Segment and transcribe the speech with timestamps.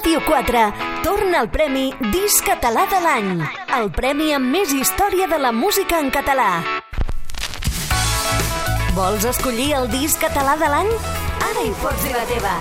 [0.00, 0.72] Ràdio 4
[1.04, 3.42] torna el Premi Disc Català de l'any,
[3.76, 6.62] el premi amb més història de la música en català.
[8.96, 10.88] Vols escollir el disc català de l'any?
[11.50, 12.56] Ara hi pots dir la teva.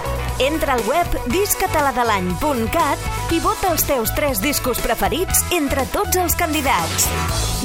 [0.50, 7.08] Entra al web discataladalany.cat i vota els teus tres discos preferits entre tots els candidats.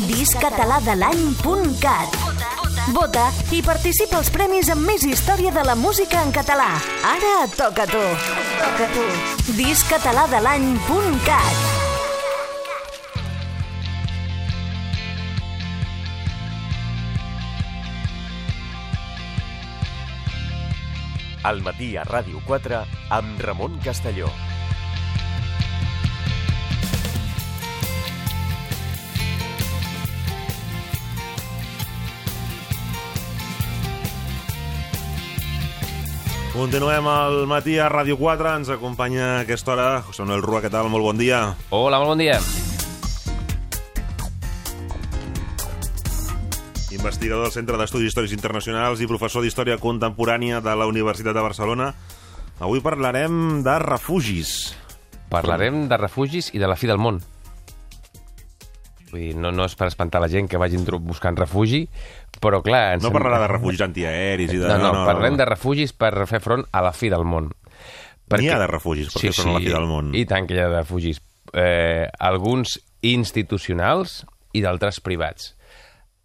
[0.06, 2.53] discataladalany.cat
[2.92, 6.68] Vota i participa als premis amb més història de la música en català.
[7.08, 8.02] Ara toca tu.
[8.60, 9.00] Toca tu.
[9.56, 11.56] discataladalany.cat
[21.44, 24.28] Al matí a Ràdio 4 amb Ramon Castelló.
[36.54, 40.68] Continuem al matí a Ràdio 4, ens acompanya a aquesta hora José Manuel Rua, què
[40.70, 40.86] tal?
[40.86, 41.40] Molt bon dia.
[41.74, 42.36] Hola, molt bon dia.
[46.94, 51.90] Investigador del Centre d'Estudis Històrics Internacionals i professor d'Història Contemporània de la Universitat de Barcelona.
[52.62, 54.76] Avui parlarem de refugis.
[55.34, 57.18] Parlarem de refugis i de la fi del món.
[59.10, 61.88] Vull dir, no, no és per espantar la gent que vagin buscant refugi,
[62.44, 62.98] però clar...
[63.02, 64.68] No parlarà de refugis antiaeris i de...
[64.68, 67.48] No, no, parlem de refugis per fer front a la fi del món.
[68.34, 70.12] N'hi ha de refugis per fer front a la fi del món.
[70.16, 71.20] I tant que hi ha de refugis.
[71.54, 74.22] Eh, alguns institucionals
[74.54, 75.52] i d'altres privats.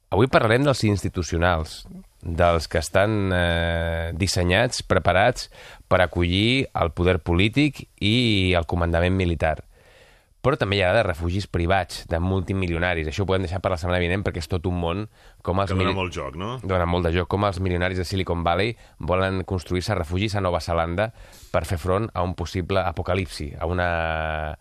[0.09, 1.83] Avui parlarem dels institucionals,
[2.21, 5.49] dels que estan eh, dissenyats, preparats
[5.89, 9.59] per acollir el poder polític i el comandament militar.
[10.41, 13.09] Però també hi ha de refugis privats, de multimilionaris.
[13.11, 15.01] Això ho podem deixar per la setmana vinent perquè és tot un món
[15.43, 16.53] com els Que dona mili- molt joc, no?
[16.63, 20.61] dona molt de joc, com els milionaris de Silicon Valley volen construir-se refugis a Nova
[20.63, 21.11] Zelanda
[21.51, 24.57] per fer front a un possible apocalipsi, a una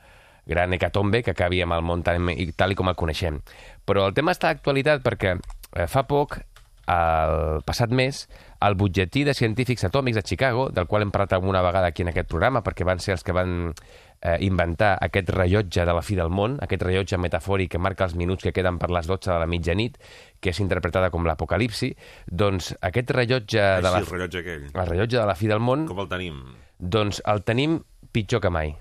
[0.46, 3.38] gran hecatombe que acabi amb el món tal, i- tal i com el coneixem.
[3.86, 6.40] Però el tema està d'actualitat perquè eh, fa poc,
[6.88, 8.22] el passat mes,
[8.64, 12.08] el butlletí de científics atòmics de Chicago, del qual hem parlat alguna vegada aquí en
[12.08, 13.74] aquest programa, perquè van ser els que van
[14.22, 18.14] eh, inventar aquest rellotge de la fi del món, aquest rellotge metafòric que marca els
[18.18, 19.98] minuts que queden per les 12 de la mitjanit,
[20.40, 21.92] que és interpretada com l'apocalipsi,
[22.26, 24.02] doncs aquest rellotge Així, de la...
[24.02, 24.66] el rellotge aquell.
[24.74, 26.42] El rellotge de la fi del món, Com el tenim?
[26.78, 27.80] doncs el tenim
[28.12, 28.76] pitjor que mai.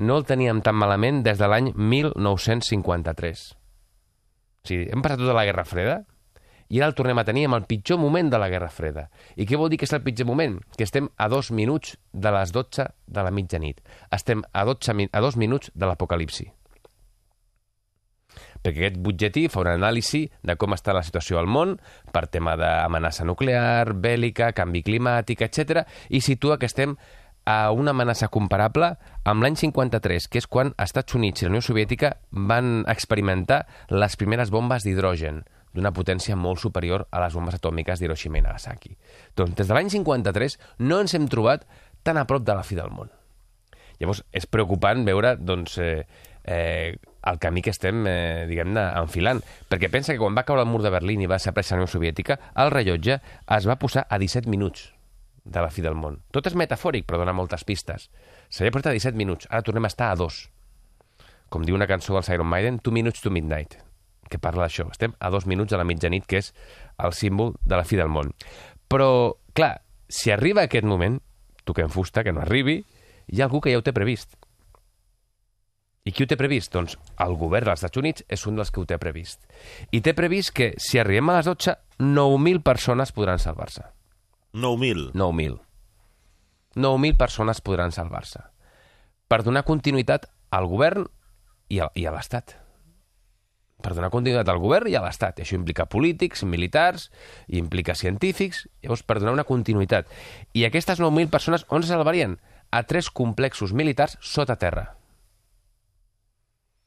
[0.00, 3.42] No el teníem tan malament des de l'any 1953.
[4.60, 5.98] O sigui, hem passat tota la Guerra Freda
[6.70, 9.08] i ara el tornem a tenir amb el pitjor moment de la Guerra Freda.
[9.36, 10.60] I què vol dir que és el pitjor moment?
[10.78, 13.82] Que estem a dos minuts de les 12 de la mitjanit.
[14.14, 16.46] Estem a, 12, mi- a dos minuts de l'apocalipsi.
[18.62, 21.78] Perquè aquest butlletí fa una anàlisi de com està la situació al món
[22.12, 25.82] per tema d'amenaça nuclear, bèl·lica, canvi climàtic, etc.
[26.10, 26.94] i situa que estem
[27.48, 28.92] a una amenaça comparable
[29.24, 34.14] amb l'any 53, que és quan Estats Units i la Unió Soviètica van experimentar les
[34.20, 35.40] primeres bombes d'hidrogen
[35.74, 38.96] d'una potència molt superior a les bombes atòmiques d'Hiroshima i Nagasaki.
[39.36, 41.66] Doncs des de l'any 53 no ens hem trobat
[42.02, 43.10] tan a prop de la fi del món.
[44.00, 46.06] Llavors, és preocupant veure doncs, eh,
[46.44, 46.96] eh,
[47.30, 49.42] el camí que estem, eh, diguem-ne, enfilant.
[49.68, 51.82] Perquè pensa que quan va caure el mur de Berlín i va ser presa la
[51.82, 53.20] Unió Soviètica, el rellotge
[53.58, 54.88] es va posar a 17 minuts
[55.44, 56.22] de la fi del món.
[56.32, 58.08] Tot és metafòric, però dona moltes pistes.
[58.48, 60.40] S'havia posat a 17 minuts, ara tornem a estar a 2.
[61.50, 63.76] Com diu una cançó dels Iron Maiden, Two Minutes to Midnight,
[64.30, 64.88] que parla d'això.
[64.92, 66.52] Estem a dos minuts de la mitjanit, que és
[66.98, 68.32] el símbol de la fi del món.
[68.90, 71.20] Però, clar, si arriba aquest moment,
[71.68, 72.80] toquem fusta, que no arribi,
[73.30, 74.38] hi ha algú que ja ho té previst.
[76.08, 76.72] I qui ho té previst?
[76.72, 79.42] Doncs el govern dels Estats Units és un dels que ho té previst.
[79.92, 83.84] I té previst que si arribem a les 12, 9.000 persones podran salvar-se.
[84.54, 85.12] 9.000.
[85.14, 85.60] 9.000.
[86.80, 88.42] 9.000 persones podran salvar-se.
[89.28, 91.06] Per donar continuïtat al govern
[91.70, 92.56] i a, i a l'Estat.
[93.80, 95.40] Per donar continuïtat al govern i a l'Estat.
[95.40, 97.08] Això implica polítics, militars,
[97.48, 100.08] i implica científics, llavors per donar una continuïtat.
[100.52, 102.38] I aquestes 9.000 persones on se salvarien?
[102.70, 104.92] A tres complexos militars sota terra.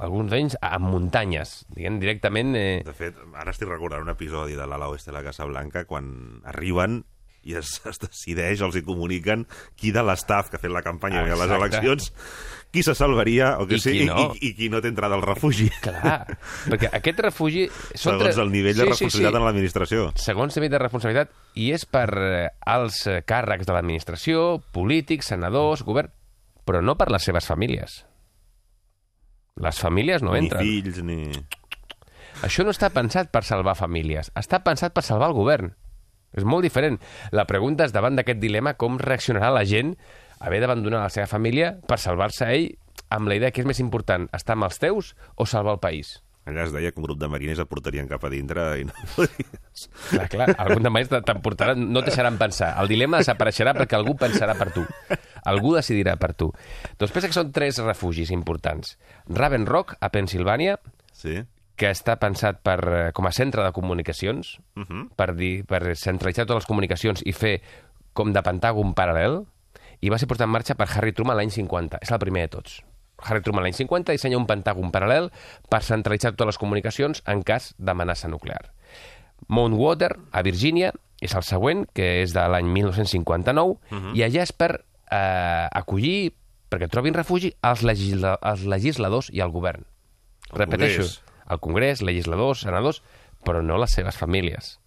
[0.04, 2.56] Alguns d'ells a muntanyes, diguem directament...
[2.58, 5.86] Eh, De fet, ara estic recordant un episodi de l'Ala Oeste de la Casa Blanca
[5.86, 7.04] quan arriben
[7.44, 9.46] i es, es decideix, els hi comuniquen
[9.80, 11.60] qui de l'estaf que ha fet la campanya a les Exacte.
[11.60, 12.12] eleccions,
[12.74, 14.32] qui se salvaria o que I sí, qui no.
[14.34, 15.68] i, i qui no té entrada al refugi.
[15.86, 16.38] Clar,
[16.72, 17.68] perquè aquest refugi...
[17.94, 20.08] són Segons el nivell de responsabilitat en l'administració.
[20.18, 25.86] Segons el nivell de responsabilitat, i és per eh, als càrrecs de l'administració, polítics, senadors,
[25.86, 26.10] govern,
[26.66, 28.00] però no per les seves famílies.
[29.62, 30.66] Les famílies no Ni entren.
[30.66, 31.30] fills, ni...
[32.44, 35.76] Això no està pensat per salvar famílies, està pensat per salvar el govern.
[36.34, 37.00] És molt diferent.
[37.32, 39.94] La pregunta és, davant d'aquest dilema, com reaccionarà la gent
[40.44, 42.70] haver d'abandonar la seva família per salvar-se ell
[43.14, 46.18] amb la idea que és més important estar amb els teus o salvar el país.
[46.44, 48.96] Allà es deia que un grup de mariners et portarien cap a dintre i no
[49.14, 49.86] podries...
[50.10, 52.74] Clar, clar, algun de més t'emportaran, no et deixaran pensar.
[52.82, 54.84] El dilema desapareixerà perquè algú pensarà per tu.
[55.50, 56.50] Algú decidirà per tu.
[57.00, 58.98] Doncs pensa que són tres refugis importants.
[59.32, 60.76] Raven Rock, a Pensilvània,
[61.14, 61.40] Sí?
[61.76, 65.10] Que està pensat per, eh, com a centre de comunicacions, Uh -huh.
[65.16, 67.62] per, dir, per centralitzar totes les comunicacions i fer
[68.14, 69.46] com de pentàgon paral·lel,
[70.02, 71.98] i va ser portat en marxa per Harry Truman l'any 50.
[72.02, 72.84] És el primer de tots.
[73.24, 75.32] Harry Truman l'any 50 dissenya un pentàgon paral·lel
[75.70, 78.74] per centralitzar totes les comunicacions en cas d'amenaça nuclear.
[79.48, 80.92] Mount Water, a Virgínia,
[81.22, 83.78] és el següent, que és de l'any 1959,
[84.14, 84.72] i allà és per
[85.12, 86.34] eh, acollir,
[86.70, 89.86] perquè trobin refugi, els, legisla els legisladors i el govern.
[90.52, 91.23] Repeteixo, Congrés.
[91.50, 93.04] El Congrés, legisladors, senadors,
[93.44, 94.80] però no les seves famílies.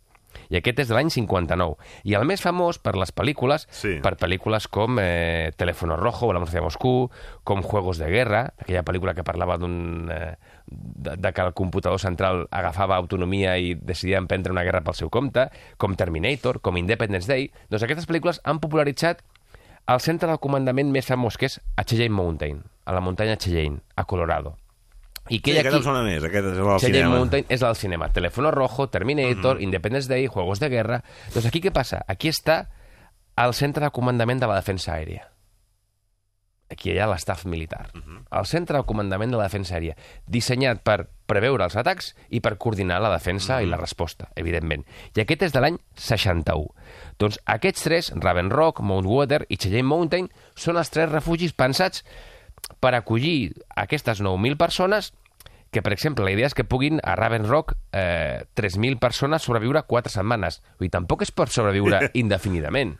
[0.52, 1.78] I aquest és de l'any 59.
[2.04, 3.94] I el més famós per les pel·lícules, Sí.
[4.04, 7.10] per pel·lícules com eh, Teléfono Rojo, La Murcia de Moscú,
[7.42, 10.10] com Juegos de Guerra, aquella pel·lícula que parlava d'un...
[10.12, 10.36] Eh,
[10.66, 15.08] de, de que el computador central agafava autonomia i decidia emprendre una guerra pel seu
[15.10, 15.48] compte,
[15.78, 17.48] com Terminator, com Independence Day...
[17.70, 19.22] Doncs aquestes pel·lícules han popularitzat
[19.88, 23.80] el centre del comandament més famós, que és a Cheyenne Mountain, a la muntanya Cheyenne,
[23.96, 24.56] a Colorado.
[25.28, 25.82] I que Sí, aquest aquí...
[25.82, 27.14] em sona més, aquest és el cinema.
[27.16, 28.10] Mountain és el cinema.
[28.14, 31.00] Teléfono Rojo, Terminator, Independence Day, Juegos de Guerra...
[31.34, 32.02] Doncs aquí què passa?
[32.06, 32.66] Aquí està
[33.36, 35.26] el centre de comandament de la defensa aèria.
[36.70, 37.84] Aquí hi ha l'estaf militar.
[38.34, 39.94] El centre de comandament de la defensa aèria,
[40.26, 44.82] dissenyat per preveure els atacs i per coordinar la defensa i la resposta, evidentment.
[45.14, 46.66] I aquest és de l'any 61.
[47.22, 50.26] Doncs aquests tres, Raven Rock, Mount Water i Cheyenne Mountain,
[50.58, 52.02] són els tres refugis pensats
[52.80, 55.12] per acollir aquestes 9.000 persones
[55.70, 59.82] que, per exemple, la idea és que puguin a Raven Rock eh, 3.000 persones sobreviure
[59.82, 60.60] 4 setmanes.
[60.78, 62.96] Vull dir, tampoc és per sobreviure indefinidament.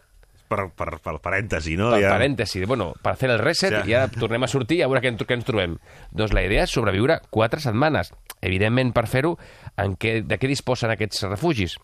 [0.47, 1.89] Per, per, per parèntesi, no?
[1.91, 3.81] Per Ja- parèntesi, bueno, per fer el reset Ja.
[3.87, 5.79] i ara tornem a sortir i a veure què, què ens trobem.
[6.15, 8.13] Doncs la idea és sobreviure 4 setmanes.
[8.41, 9.37] Evidentment, per fer-ho,
[9.77, 11.75] de què disposen aquests refugis?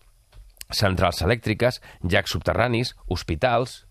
[0.71, 3.81] Centrals elèctriques, llacs subterranis, hospitals,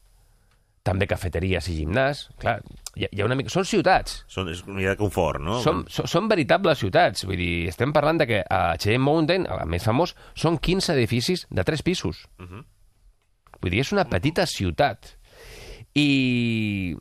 [0.82, 2.24] també cafeteries i gimnàs.
[2.42, 2.56] Clar,
[2.98, 3.52] hi ha, hi ha una mica...
[3.54, 4.24] Són ciutats.
[4.30, 5.60] Són, és una mica de confort, no?
[5.62, 7.22] Som, so- són veritables ciutats.
[7.28, 11.46] Vull dir, estem parlant de que a Cheyenne Mountain, el més famós, són 15 edificis
[11.50, 12.24] de 3 pisos.
[12.42, 15.12] Vull dir, és una petita ciutat.
[15.94, 16.96] I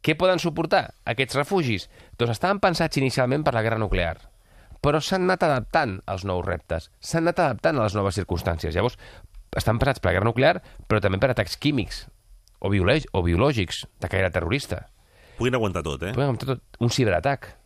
[0.00, 1.88] què poden suportar aquests refugis?
[2.16, 4.14] Doncs estaven pensats inicialment per la guerra nuclear,
[4.80, 8.72] però s'han anat adaptant als nous reptes, s'han anat adaptant a les noves circumstàncies.
[8.72, 8.96] Llavors,
[9.52, 10.54] estan pensats per la guerra nuclear,
[10.88, 12.06] però també per atacs químics
[12.60, 14.86] o, biològ o biològics de caire terrorista.
[15.38, 16.12] Puguin aguantar tot, eh?
[16.14, 17.56] Podem tot un ciberatac.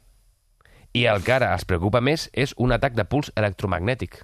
[0.94, 4.20] I el que ara els preocupa més és un atac de puls electromagnètic.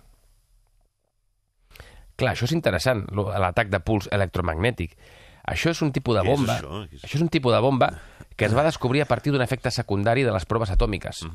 [2.21, 4.95] Clar, això és interessant, l'atac de puls electromagnètic.
[5.51, 6.57] Això és un tipus de Què és bomba.
[6.59, 6.83] això?
[6.87, 7.89] Què és- Això és un tipus de bomba
[8.37, 11.27] que es va descobrir a partir d'un efecte secundari de les proves atòmiques.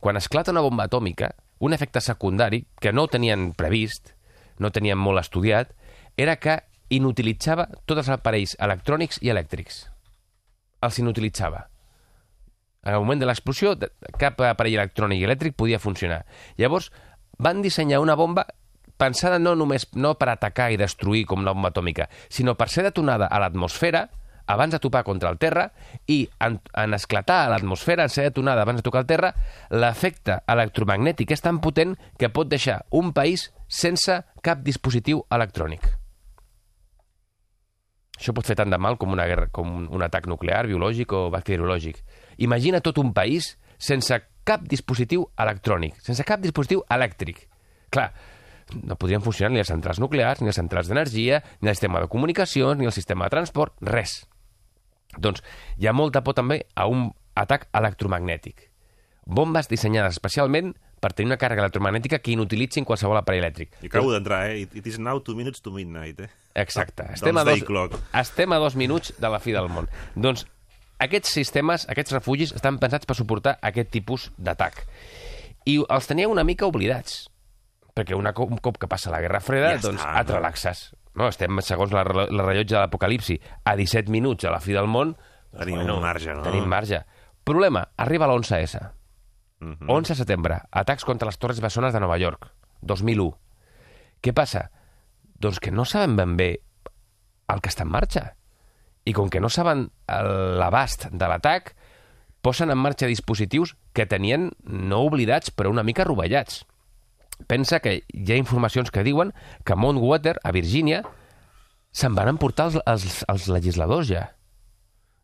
[0.00, 4.14] Quan esclata una bomba atòmica, un efecte secundari que no tenien previst,
[4.58, 5.72] no tenien molt estudiat,
[6.16, 6.62] era que
[6.96, 9.84] inutilitzava tots els aparells electrònics i elèctrics.
[10.82, 11.66] Els inutilitzava.
[12.82, 13.76] En el moment de l'explosió,
[14.18, 16.24] cap aparell electrònic i elèctric podia funcionar.
[16.58, 16.90] Llavors,
[17.38, 18.46] van dissenyar una bomba
[18.98, 22.84] pensada no només no per atacar i destruir com una bomba atòmica, sinó per ser
[22.86, 24.08] detonada a l'atmosfera
[24.46, 25.68] abans de topar contra el terra
[26.10, 29.32] i en, en esclatar a l'atmosfera, en ser detonada abans de tocar el terra,
[29.70, 36.01] l'efecte electromagnètic és tan potent que pot deixar un país sense cap dispositiu electrònic.
[38.22, 41.24] Això pot fer tant de mal com, una guerra, com un, atac nuclear, biològic o
[41.34, 41.96] bacteriològic.
[42.46, 44.14] Imagina tot un país sense
[44.46, 47.40] cap dispositiu electrònic, sense cap dispositiu elèctric.
[47.90, 48.12] Clar,
[48.78, 52.10] no podrien funcionar ni les centrals nuclears, ni les centrals d'energia, ni el sistema de
[52.14, 54.20] comunicacions, ni el sistema de transport, res.
[55.18, 55.42] Doncs
[55.82, 58.71] hi ha molta por també a un atac electromagnètic.
[59.24, 63.74] Bombes dissenyades especialment per tenir una càrrega electromagnètica que inutilitzin qualsevol aparell elèctric.
[63.82, 64.66] I acabo d'entrar, eh?
[64.66, 66.30] It is now two minutes to midnight, eh?
[66.54, 67.02] Exacte.
[67.08, 69.88] Doncs Estem a, dos, estem a dos minuts de la fi del món.
[70.14, 70.46] Doncs
[71.02, 74.84] aquests sistemes, aquests refugis, estan pensats per suportar aquest tipus d'atac.
[75.66, 77.24] I els tenia una mica oblidats.
[77.92, 80.38] Perquè una cop, un cop que passa la Guerra Freda, Ja doncs està, et no?
[80.38, 80.84] relaxes.
[81.18, 83.36] No, estem, segons la, la rellotge de l'apocalipsi,
[83.68, 85.12] a 17 minuts a la fi del món...
[85.52, 86.46] doncs, Tenim un marge, no?
[86.46, 87.02] Tenim marge.
[87.44, 88.80] Problema, arriba l'11S.
[89.62, 89.86] Mhm.
[89.88, 92.50] 11 de setembre, atacs contra les Torres Bessones de Nova York,
[92.80, 93.36] 2001.
[94.20, 94.70] Què passa?
[95.38, 96.50] Doncs que no saben ben bé
[97.48, 98.34] el que està en marxa.
[99.04, 101.74] I com que no saben l'abast de l'atac,
[102.42, 106.64] posen en marxa dispositius que tenien no oblidats, però una mica rovellats.
[107.46, 109.32] Pensa que hi ha informacions que diuen
[109.64, 111.02] que a Mount Water, a Virgínia,
[111.92, 114.32] se'n van emportar els, els, els legisladors ja.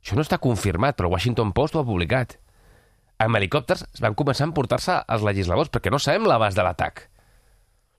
[0.02, 2.38] Això no està confirmat, però Washington Post ho ha publicat.
[3.18, 7.08] Amb helicòpters van començar a emportar-se els legisladors perquè no sabem l'abast de l'atac.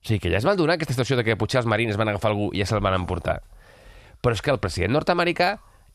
[0.00, 2.08] O sigui que ja es va donar aquesta situació de que potser els marines van
[2.08, 3.42] agafar algú i ja se'l van emportar.
[4.24, 5.50] Però és que el president nord-americà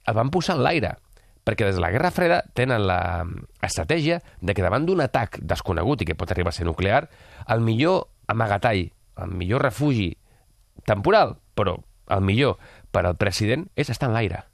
[0.05, 0.93] el van posar en l'aire,
[1.41, 3.25] perquè des de la Guerra Freda tenen la
[3.65, 7.07] estratègia de que davant d'un atac desconegut i que pot arribar a ser nuclear,
[7.49, 8.91] el millor amagatall,
[9.25, 10.11] el millor refugi
[10.85, 11.79] temporal, però
[12.13, 12.59] el millor
[12.93, 14.45] per al president és estar en l'aire.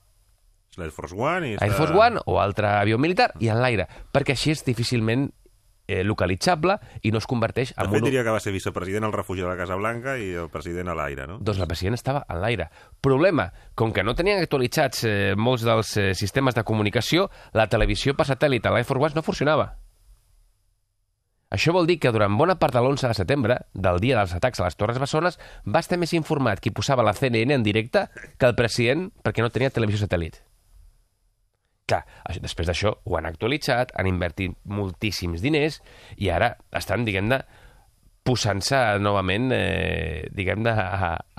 [0.78, 1.78] L'Air Force One i Air està...
[1.78, 5.28] Force One o altre avió militar i en l'aire, perquè així és difícilment
[5.92, 8.08] eh, localitzable i no es converteix De en fet, un...
[8.08, 10.96] diria que va ser vicepresident al refugi de la Casa Blanca i el president a
[10.96, 11.40] l'aire, no?
[11.44, 12.70] Doncs el president estava en l'aire.
[13.04, 18.16] Problema, com que no tenien actualitzats eh, molts dels eh, sistemes de comunicació, la televisió
[18.16, 19.74] per satèl·lit a l'Air Force One no funcionava.
[21.52, 24.62] Això vol dir que durant bona part de l'11 de setembre, del dia dels atacs
[24.62, 25.36] a les Torres Bessones,
[25.68, 28.06] va estar més informat qui posava la CNN en directe
[28.40, 30.40] que el president perquè no tenia televisió satèl·lit.
[31.92, 32.06] Clar,
[32.40, 35.82] després d'això ho han actualitzat, han invertit moltíssims diners
[36.18, 37.42] i ara estan, diguem-ne,
[38.24, 40.72] posant-se novament, eh, diguem-ne,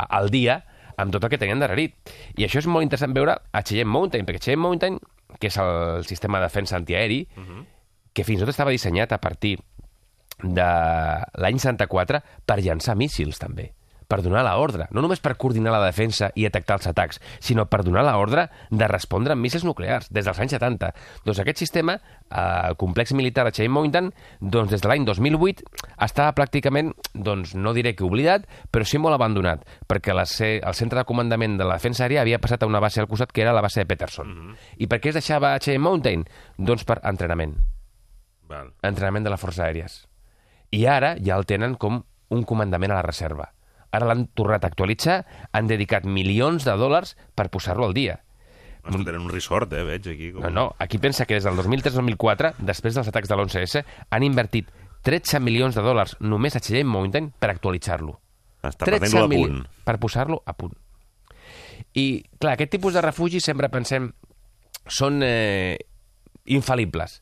[0.05, 0.59] al dia
[1.01, 1.97] amb tot el que tenien darrerit.
[2.37, 4.99] I això és molt interessant veure a Cheyenne Mountain, perquè Cheyenne Mountain,
[5.41, 7.23] que és el sistema de defensa antiaeri,
[8.13, 9.57] que fins i tot estava dissenyat a partir
[10.43, 10.71] de
[11.41, 13.71] l'any 74 per llançar míssils, també
[14.09, 17.83] per donar l'ordre, no només per coordinar la defensa i detectar els atacs, sinó per
[17.85, 20.93] donar l'ordre de respondre amb míssils nuclears, des dels anys 70.
[21.25, 21.99] Doncs aquest sistema,
[22.31, 25.63] el complex militar de Cheyenne Mountain, doncs des de l'any 2008
[26.07, 30.75] estava pràcticament, doncs no diré que oblidat, però sí molt abandonat, perquè la, C- el
[30.75, 33.43] centre de comandament de la defensa aèria havia passat a una base al costat que
[33.43, 34.57] era la base de Peterson.
[34.79, 36.25] I per què es deixava a Cheyenne Mountain?
[36.59, 37.57] Doncs per entrenament
[38.49, 38.73] Val.
[38.83, 39.99] entrenament de les forces aèries.
[40.73, 43.51] I ara ja el tenen com un comandament a la reserva.
[43.93, 45.23] Ara l'han tornat a actualitzar,
[45.53, 48.19] han dedicat milions de dòlars per posar-lo al dia.
[48.83, 50.33] Estan tenen un resort, eh, veig aquí.
[50.35, 50.43] Com...
[50.43, 54.73] No, no, aquí pensa que des del 2003-2004, després dels atacs de l'11S, han invertit
[55.07, 58.17] 13 milions de dòlars només a Cheyenne Mountain per actualitzar-lo.
[58.63, 59.63] Està perdent-lo a punt.
[59.87, 60.75] Per posar-lo a punt.
[61.99, 64.09] I, clar, aquest tipus de refugis sempre pensem
[64.87, 65.77] són eh,
[66.51, 67.21] infal·libles.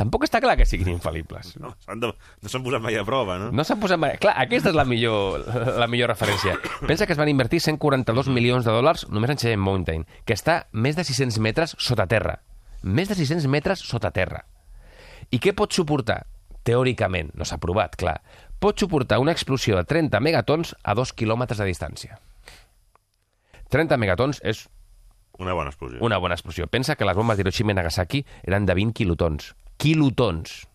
[0.00, 1.50] Tampoc està clar que siguin infal·libles.
[1.60, 2.08] No, de...
[2.40, 3.50] no s'han posat mai a prova, no?
[3.52, 4.14] No s'han posat mai...
[4.22, 5.44] Clar, aquesta és la millor,
[5.76, 6.54] la millor referència.
[6.88, 10.62] Pensa que es van invertir 142 milions de dòlars només en Cheyenne Mountain, que està
[10.72, 12.38] més de 600 metres sota terra.
[12.80, 14.46] Més de 600 metres sota terra.
[15.28, 16.22] I què pot suportar?
[16.64, 18.16] Teòricament, no s'ha provat, clar.
[18.60, 22.16] Pot suportar una explosió de 30 megatons a 2 quilòmetres de distància.
[23.70, 24.64] 30 megatons és
[25.38, 26.00] Una bona explosió.
[26.00, 26.66] una bona explosió.
[26.68, 29.54] Pensa que les bombes d'Hiroshima i Nagasaki eren de 20 quilotons.
[29.80, 30.66] Quilotons.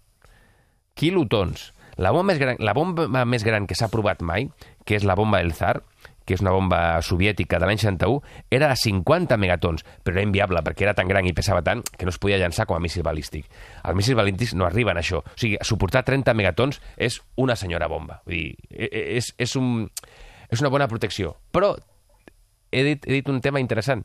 [0.98, 1.72] Quilotons.
[2.02, 4.50] La bomba més gran, la bomba més gran que s'ha provat mai,
[4.84, 5.78] que és la bomba del Tsar,
[6.26, 8.18] que és una bomba soviètica de l'any 61,
[8.50, 12.08] era de 50 megatons, però era inviable perquè era tan gran i pesava tant que
[12.08, 13.46] no es podia llançar com a míssil balístic.
[13.84, 15.22] Els míssils balístics no arriben a això.
[15.22, 18.24] O sigui, suportar 30 megatons és una senyora bomba.
[18.26, 19.86] Vull dir, e- e- és, és, un,
[20.50, 21.36] és una bona protecció.
[21.54, 21.76] Però
[22.74, 24.02] he dit, he dit un tema interessant.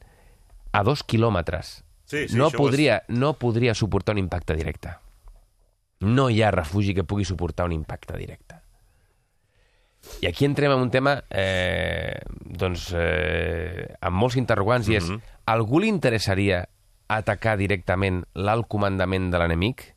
[0.77, 1.79] A dos quilòmetres.
[2.11, 4.97] Sí, sí, no, podria, no podria suportar un impacte directe.
[6.03, 8.57] No hi ha refugi que pugui suportar un impacte directe.
[10.25, 15.21] I aquí entrem en un tema eh, doncs, eh, amb molts interrogants i és, Mhm.
[15.47, 16.65] algú li interessaria
[17.07, 19.95] atacar directament l'alt comandament de l'enemic?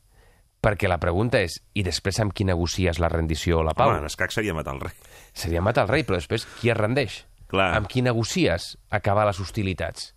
[0.64, 3.90] Perquè la pregunta és, i després amb qui negocies la rendició o la pau?
[3.90, 4.94] Home, en escac seria matar el rei.
[5.34, 7.26] Seria matar el rei, però després qui es rendeix?
[7.48, 7.76] Clar.
[7.76, 10.14] Amb qui negocies acabar les hostilitats?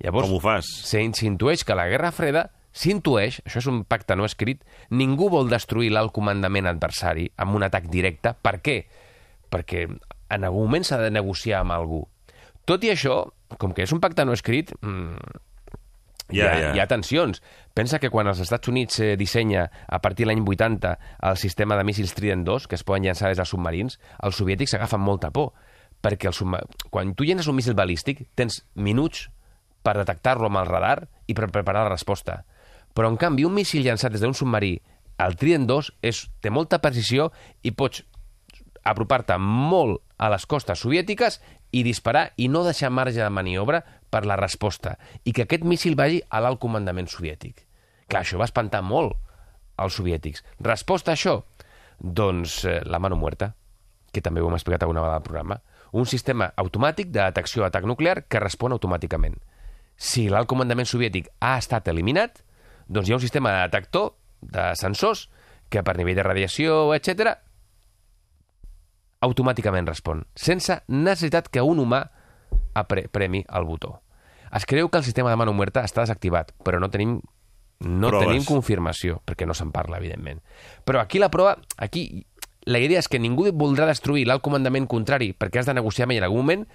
[0.00, 0.66] Llavors, Com ho fas?
[0.88, 5.48] s'in- s'intueix que la Guerra Freda s'intueix, això és un pacte no escrit, ningú vol
[5.50, 8.32] destruir l'alt comandament adversari amb un atac directe.
[8.40, 8.76] Per què?
[9.50, 9.86] Perquè
[10.30, 12.04] en algun moment s'ha de negociar amb algú.
[12.64, 13.24] Tot i això,
[13.58, 15.16] com que és un pacte no escrit, mm,
[16.30, 16.70] hi, ha, ja.
[16.76, 17.42] hi ha tensions.
[17.74, 20.92] Pensa que quan els Estats Units eh, dissenya a partir de l'any 80
[21.26, 24.74] el sistema de míssils Trident 2, que es poden llançar des dels submarins, els soviètics
[24.78, 25.52] agafen molta por,
[26.00, 26.62] perquè el subma...
[26.90, 29.26] quan tu llences un míssil balístic tens minuts
[29.82, 30.96] per detectar-lo amb el radar
[31.26, 32.42] i per preparar la resposta.
[32.94, 34.74] Però, en canvi, un míssil llançat des d'un submarí,
[35.20, 37.30] el Trident 2, és, té molta precisió
[37.62, 38.02] i pots
[38.84, 41.38] apropar-te molt a les costes soviètiques
[41.76, 45.96] i disparar i no deixar marge de maniobra per la resposta i que aquest míssil
[45.96, 47.66] vagi a l'alt comandament soviètic.
[48.10, 49.14] Clar, això va espantar molt
[49.80, 50.42] als soviètics.
[50.60, 51.40] Resposta a això?
[52.00, 53.54] Doncs eh, la mano muerta,
[54.12, 55.60] que també ho hem explicat alguna vegada al programa.
[55.92, 59.38] Un sistema automàtic de detecció d'atac nuclear que respon automàticament.
[60.00, 62.40] Si l'alt comandament soviètic ha estat eliminat,
[62.88, 65.28] doncs hi ha un sistema de detector, de sensors,
[65.70, 67.36] que per nivell de radiació, etc
[69.20, 72.06] automàticament respon, sense necessitat que un humà
[73.12, 73.98] premi el botó.
[74.56, 77.20] Es creu que el sistema de mano muerta està desactivat, però no tenim
[77.80, 78.26] no Proves.
[78.26, 80.40] tenim confirmació, perquè no se'n parla, evidentment.
[80.84, 82.26] Però aquí la prova, aquí
[82.68, 86.12] la idea és que ningú voldrà destruir l'alt comandament contrari perquè has de negociar amb
[86.12, 86.66] ell en algun moment,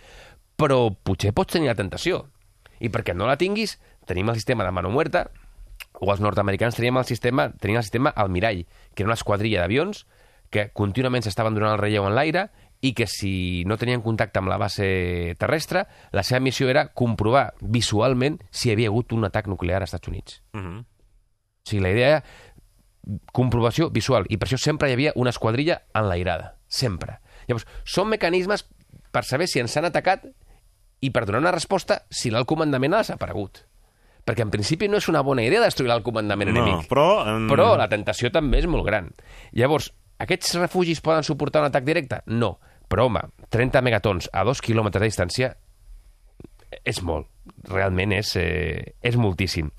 [0.58, 2.26] però potser pots tenir la tentació.
[2.80, 5.30] I perquè no la tinguis, tenim el sistema de mano muerta,
[6.00, 10.06] o els nord-americans teníem el sistema, tenien el sistema Almirall, que era una esquadrilla d'avions
[10.52, 12.50] que contínuament s'estaven donant el relleu en l'aire
[12.86, 17.54] i que si no tenien contacte amb la base terrestre, la seva missió era comprovar
[17.62, 20.42] visualment si hi havia hagut un atac nuclear als Estats Units.
[20.54, 20.80] Uh -huh.
[20.82, 22.24] O sigui, la idea era
[23.32, 26.58] comprovació visual, i per això sempre hi havia una esquadrilla enlairada.
[26.68, 27.20] Sempre.
[27.48, 28.66] Llavors, són mecanismes
[29.12, 30.26] per saber si ens han atacat
[31.06, 33.62] i per donar una resposta si l'alt comandament ha desaparegut.
[34.26, 36.88] Perquè en principi no és una bona idea destruir l'alt comandament No, enemic.
[36.90, 37.06] però...
[37.30, 39.12] em, Però la tentació també és molt gran.
[39.54, 42.24] Llavors, aquests refugis poden suportar un atac directe?
[42.26, 42.56] No.
[42.90, 43.22] Però, home,
[43.54, 45.52] 30 megatons a 2 quilòmetres de distància
[46.86, 47.30] és molt.
[47.70, 49.70] Realment és, eh, és moltíssim.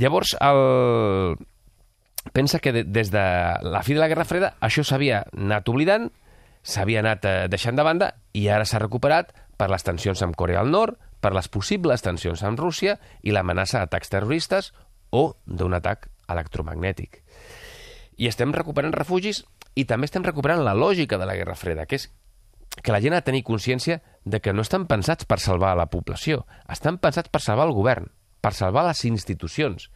[0.00, 1.36] Llavors, el...
[2.32, 3.22] pensa que de, des de
[3.62, 6.08] la fi de la Guerra Freda això s'havia anat oblidant,
[6.64, 10.62] s'havia anat eh, deixant de banda i ara s'ha recuperat per les tensions amb Corea
[10.62, 14.72] del Nord, per les possibles tensions amb Rússia i l'amenaça d'atacs terroristes
[15.10, 17.22] o d'un atac electromagnètic.
[18.18, 19.44] I estem recuperant refugis
[19.74, 22.10] i també estem recuperant la lògica de la Guerra Freda, que és
[22.82, 25.90] que la gent ha de tenir consciència de que no estan pensats per salvar la
[25.90, 29.90] població, estan pensats per salvar el govern, per salvar les institucions.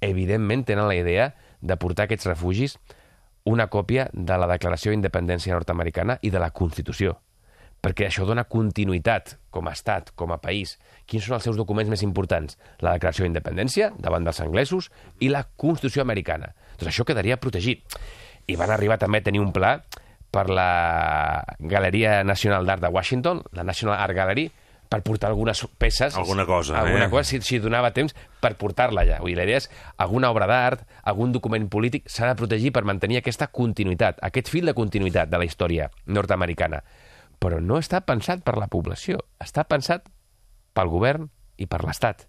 [0.00, 2.76] Evidentment tenen la idea de portar aquests refugis
[3.48, 7.16] una còpia de la Declaració d'Independència nord-americana i de la Constitució,
[7.84, 10.76] perquè això dona continuïtat com a estat, com a país.
[11.06, 12.58] Quins són els seus documents més importants?
[12.84, 16.52] La Declaració d'Independència, davant dels anglesos, i la Constitució americana.
[16.76, 17.98] Doncs això quedaria protegit.
[18.48, 19.76] I van arribar també a tenir un pla
[20.30, 24.48] per la Galeria Nacional d'Art de Washington, la National Art Gallery,
[24.88, 26.16] per portar algunes peces...
[26.16, 27.10] Alguna cosa, alguna eh?
[27.12, 29.18] cosa, si, si donava temps, per portar-la allà.
[29.20, 29.68] Vull dir, la idea és
[30.00, 34.68] alguna obra d'art, algun document polític, s'ha de protegir per mantenir aquesta continuïtat, aquest fil
[34.68, 36.80] de continuïtat de la història nord-americana.
[37.38, 40.08] Però no està pensat per la població, està pensat
[40.74, 42.26] pel govern i per l'Estat.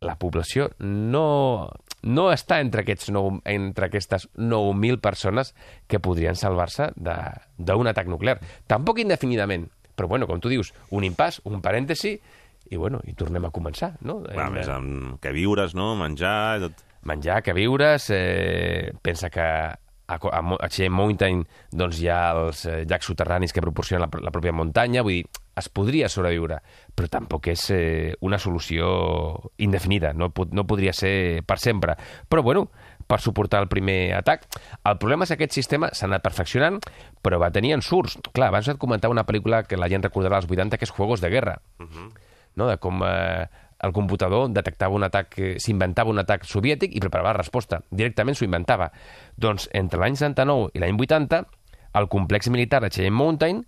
[0.00, 1.68] La població no,
[2.06, 5.54] no està entre, aquests nou, entre aquestes 9.000 persones
[5.90, 7.16] que podrien salvar-se de-
[7.58, 8.38] d'un atac nuclear.
[8.70, 9.66] Tampoc indefinidament,
[9.98, 12.14] però bueno, com tu dius, un impàs, un parèntesi,
[12.70, 14.20] i bueno, i tornem a començar, no?
[14.28, 15.94] Hem- més amb que viures, no?
[15.96, 16.60] Menjar...
[16.68, 16.84] Tot.
[17.08, 19.44] menjar, que viures, eh, pensa que
[20.08, 24.24] a, a, a Cheyenne Mountain doncs, hi ha els eh, llacs soterranis que proporcionen la,
[24.24, 26.60] la pròpia muntanya, vull dir, es podria sobreviure,
[26.94, 28.88] però tampoc és eh, una solució
[29.58, 31.96] indefinida, no, no podria ser per sempre.
[32.30, 32.68] Però, bueno,
[33.08, 34.44] per suportar el primer atac.
[34.84, 36.78] El problema és que aquest sistema s'ha anat perfeccionant,
[37.24, 38.18] però va tenir ensurts.
[38.30, 41.24] Clar, abans et comentava una pel·lícula que la gent recordarà als 80, que és Juegos
[41.24, 42.68] de Guerra, no?
[42.68, 47.32] de com eh, el computador detectava un atac, eh, s'inventava un atac soviètic i preparava
[47.32, 47.82] la resposta.
[47.90, 48.90] Directament s'ho inventava.
[49.36, 51.44] Doncs entre l'any 79 i l'any 80,
[51.94, 53.64] el complex militar de Cheyenne Mountain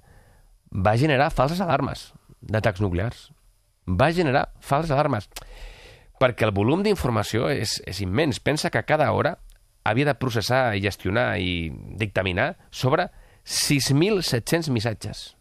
[0.70, 3.30] va generar falses alarmes d'atacs nuclears.
[3.86, 5.28] Va generar falses alarmes.
[6.20, 8.40] Perquè el volum d'informació és, és immens.
[8.40, 9.38] Pensa que cada hora
[9.84, 13.08] havia de processar i gestionar i dictaminar sobre
[13.44, 15.36] 6.700 missatges.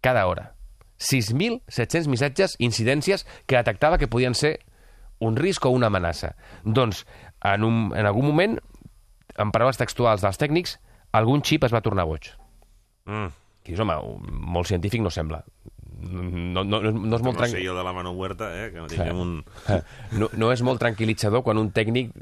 [0.00, 0.57] Cada hora.
[0.98, 4.58] 6.700 missatges, incidències que detectava que podien ser
[5.20, 6.34] un risc o una amenaça.
[6.64, 7.04] Doncs,
[7.44, 8.58] en, un, en algun moment,
[9.38, 10.78] en paraules textuals dels tècnics,
[11.14, 12.32] algun xip es va tornar boig.
[13.06, 13.30] Mm.
[13.68, 13.98] I dius, home,
[14.48, 15.42] molt científic no sembla.
[15.98, 17.64] No, no, no, no és molt No sé tranquil.
[17.66, 18.68] jo de la mano muerta, eh?
[18.70, 19.32] Que no tinguem un...
[20.14, 22.12] No, no és molt tranquil·litzador quan un tècnic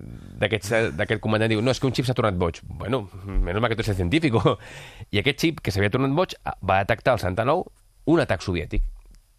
[0.41, 2.63] d'aquest comandant diu no, és que un xip s'ha tornat boig.
[2.65, 4.33] Bueno, menys mal que tu ets científic.
[5.13, 6.35] I aquest xip que s'havia tornat boig
[6.65, 7.69] va detectar al 79
[8.07, 8.85] un atac soviètic,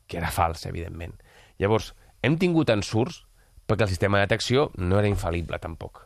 [0.07, 1.15] que era fals, evidentment.
[1.59, 3.23] Llavors, hem tingut ensurts
[3.67, 6.05] perquè el sistema de detecció no era infal·lible, tampoc.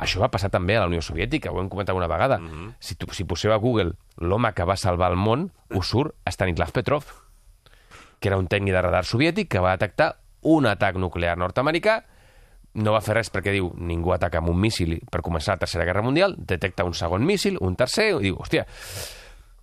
[0.00, 2.38] Això va passar també a la Unió Soviètica, ho hem comentat una vegada.
[2.38, 2.74] Mm -hmm.
[2.78, 6.72] si, tu, si poseu a Google l'home que va salvar el món, us surt Stanislav
[6.72, 7.04] Petrov,
[8.18, 12.04] que era un tècnic de radar soviètic que va detectar un atac nuclear nord-americà,
[12.74, 15.84] no va fer res perquè diu ningú ataca amb un míssil per començar la Tercera
[15.84, 18.66] Guerra Mundial, detecta un segon míssil, un tercer, i diu, hòstia,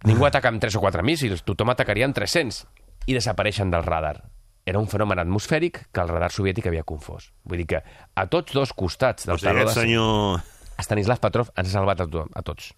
[0.05, 2.65] ningú ataca amb 3 o 4 míssils, tothom atacaria amb 300,
[3.07, 4.19] i desapareixen del radar.
[4.67, 7.31] Era un fenomen atmosfèric que el radar soviètic havia confós.
[7.47, 9.75] Vull dir que a tots dos costats del O sigui, taló de...
[9.75, 10.41] senyor...
[10.83, 12.73] Stanislav Petrov ens ha salvat a, tothom, a tots.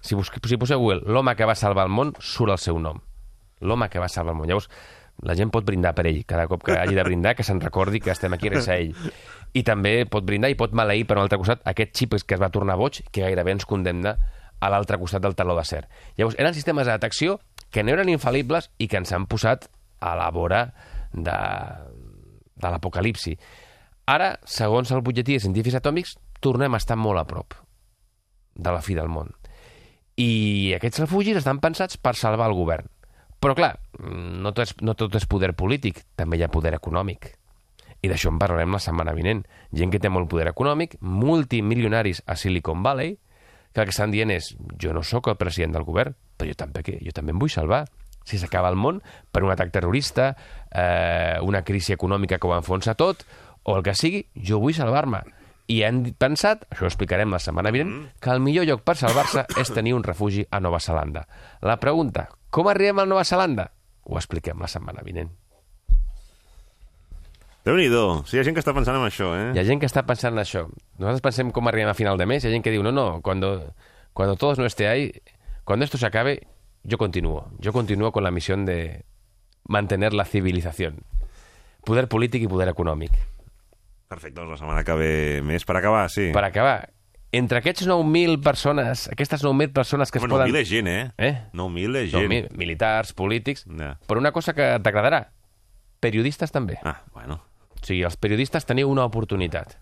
[0.00, 3.02] Si, bus si poseu Google l'home que va salvar el món, surt el seu nom.
[3.60, 4.48] L'home que va salvar el món.
[4.48, 4.70] Llavors,
[5.26, 6.22] la gent pot brindar per ell.
[6.24, 8.94] Cada cop que hagi de brindar, que se'n recordi que estem aquí gràcies a ell.
[9.58, 12.40] I també pot brindar i pot maleir, per un altre costat, aquest xip que es
[12.40, 14.14] va tornar boig, que gairebé ens condemna
[14.60, 15.84] a l'altre costat del taló d'acer.
[16.16, 17.38] Llavors, eren sistemes de detecció
[17.70, 19.68] que no eren infal·libles i que ens han posat
[20.00, 20.66] a la vora
[21.12, 21.38] de,
[22.56, 23.36] de l'apocalipsi.
[24.08, 27.56] Ara, segons el butlletí de científics atòmics, tornem a estar molt a prop
[28.58, 29.30] de la fi del món.
[30.18, 32.88] I aquests refugis estan pensats per salvar el govern.
[33.38, 37.36] Però, clar, no tot és, no tot és poder polític, també hi ha poder econòmic.
[38.02, 39.44] I d'això en parlarem la setmana vinent.
[39.74, 43.16] Gent que té molt poder econòmic, multimilionaris a Silicon Valley,
[43.72, 46.58] que el que estan dient és jo no sóc el president del govern, però jo
[46.58, 47.84] també, jo també em vull salvar.
[48.28, 49.00] Si s'acaba el món
[49.32, 50.34] per un atac terrorista,
[50.70, 53.24] eh, una crisi econòmica que ho enfonsa tot,
[53.64, 55.22] o el que sigui, jo vull salvar-me.
[55.68, 59.44] I han pensat, això ho explicarem la setmana vinent, que el millor lloc per salvar-se
[59.60, 61.26] és tenir un refugi a Nova Zelanda.
[61.60, 63.68] La pregunta, com arribem a Nova Zelanda?
[64.08, 65.34] Ho expliquem la setmana vinent.
[67.68, 67.88] Déu nhi
[68.24, 69.48] Sí, hi ha gent que està pensant en això, eh?
[69.52, 70.64] Hi ha gent que està pensant en això.
[70.96, 73.20] Nosaltres pensem com arribem a final de mes, hi ha gent que diu, no, no,
[73.20, 73.74] cuando,
[74.16, 75.12] cuando todos no esté ahí,
[75.64, 76.46] cuando esto se acabe,
[76.82, 77.50] yo continúo.
[77.58, 79.04] Yo continúo con la misión de
[79.68, 81.02] mantener la civilización.
[81.84, 83.12] Poder polític i poder econòmic.
[84.08, 85.10] Perfecte, doncs la setmana que ve
[85.44, 85.66] més.
[85.68, 86.30] Per acabar, sí.
[86.32, 86.88] Per acabar,
[87.32, 90.54] entre aquests 9.000 persones, aquestes 9.000 persones que es bueno, poden...
[90.54, 91.10] 9.000 és gent, eh?
[91.18, 91.34] Eh?
[91.52, 92.30] 9.000 és gent.
[92.32, 93.66] 9.000, militars, polítics...
[93.68, 93.92] Ja.
[94.08, 95.26] Però una cosa que t'agradarà,
[96.00, 96.80] periodistes també.
[96.82, 97.42] Ah, bueno.
[97.88, 99.78] Sigui, els periodistes teniu una oportunitat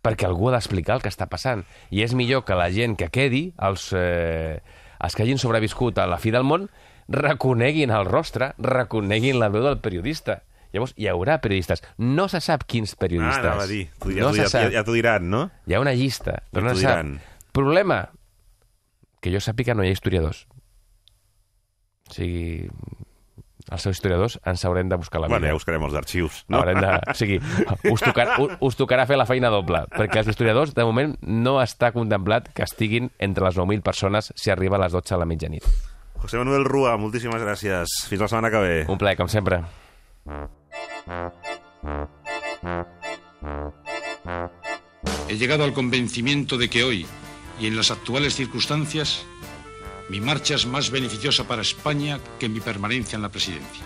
[0.00, 1.60] perquè algú ha d'explicar el que està passant.
[1.92, 4.56] I és millor que la gent que quedi, els, eh,
[4.98, 6.70] els que hagin sobreviscut a la fi del món,
[7.12, 10.38] reconeguin el rostre, reconeguin la veu del periodista.
[10.72, 11.82] Llavors, hi haurà periodistes.
[11.98, 13.44] No se sap quins Ah, periodistes.
[13.44, 13.90] anava a dir.
[14.00, 15.50] Tu, ja, no ja, ja, ja t'ho diran, no?
[15.66, 17.52] Hi ha una llista, però Ja no se sap.
[17.52, 18.00] Problema,
[19.20, 20.46] que jo sàpiga no hi ha historiadors.
[22.08, 22.70] O sigui,
[23.70, 25.38] els seus historiadors ens haurem de buscar la vida.
[25.38, 26.42] Bueno, ja buscarem els arxius.
[26.48, 26.60] No?
[26.60, 26.90] Haurem de...
[27.10, 27.38] O sigui,
[27.90, 31.58] us, tocar, us, us tocarà fer la feina doble, perquè els historiadors, de moment, no
[31.62, 35.28] està contemplat que estiguin entre les 9.000 persones si arriba a les 12 a la
[35.30, 35.66] mitjanit.
[36.20, 38.02] José Manuel Rua, moltíssimes gràcies.
[38.10, 38.74] Fins la setmana que ve.
[38.92, 39.62] Un plaer, com sempre.
[45.28, 47.06] He llegado al convencimiento de que hoy,
[47.58, 49.24] y en las actuales circunstancias,
[50.10, 53.84] mi marcha es más beneficiosa para España que mi permanencia en la presidencia.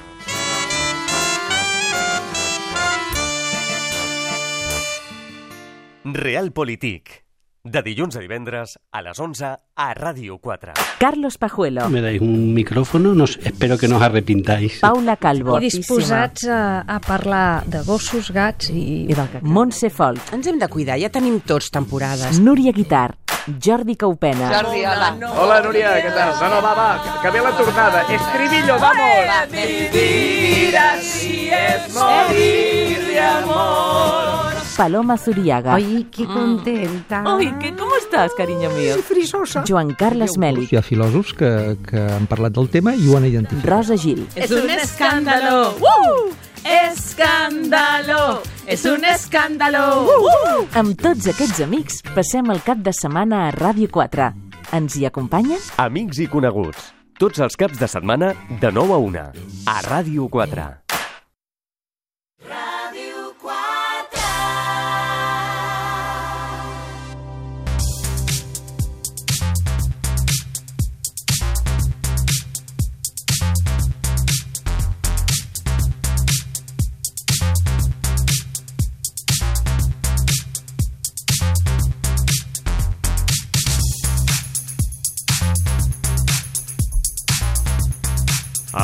[6.05, 7.25] Realpolitik.
[7.65, 10.75] De dilluns a divendres a les 11 a Ràdio 4.
[11.01, 11.89] Carlos Pajuelo.
[11.89, 14.81] Me dais un micrófono, no, espero que no os arrepintáis.
[14.85, 15.57] Paula Calvo.
[15.57, 19.09] I disposats a, a parlar de gossos, gats i...
[19.09, 19.41] I del.
[19.41, 20.33] Montse Folk.
[20.37, 22.37] Ens hem de cuidar, ja tenim tots temporades.
[22.37, 23.15] Núria Guitar.
[23.63, 24.49] Jordi Caupena.
[24.49, 25.11] Jordi, hola.
[25.37, 26.33] Hola, Núria, què tal?
[26.41, 28.03] No, no, va, va, que- ve la tornada.
[28.09, 29.51] Estribillo, vamos!
[29.53, 34.55] Mi vida si es morir de amor.
[34.77, 35.75] Paloma Zuriaga.
[35.75, 37.23] Ai, que contenta.
[37.25, 38.97] Ai, que, com estàs, carinyo mío?
[39.07, 39.63] frisosa.
[39.69, 40.73] Joan Carles Mèlic.
[40.73, 43.71] Hi ha filòsofs que, que han parlat del tema i ho han identificat.
[43.71, 44.27] Rosa Gil.
[44.35, 45.77] Es un escándalo.
[45.79, 46.33] ¡Uh!
[46.65, 48.43] Escándalo.
[48.67, 50.07] Es un escándalo.
[50.09, 50.65] ¡Uh!
[50.81, 54.31] Amb tots aquests amics, passem el cap de setmana a Ràdio 4.
[54.73, 55.61] Ens hi acompanyen?
[55.85, 56.93] Amics i coneguts.
[57.21, 59.29] Tots els caps de setmana de 9 a 1.
[59.71, 60.84] A Ràdio 4.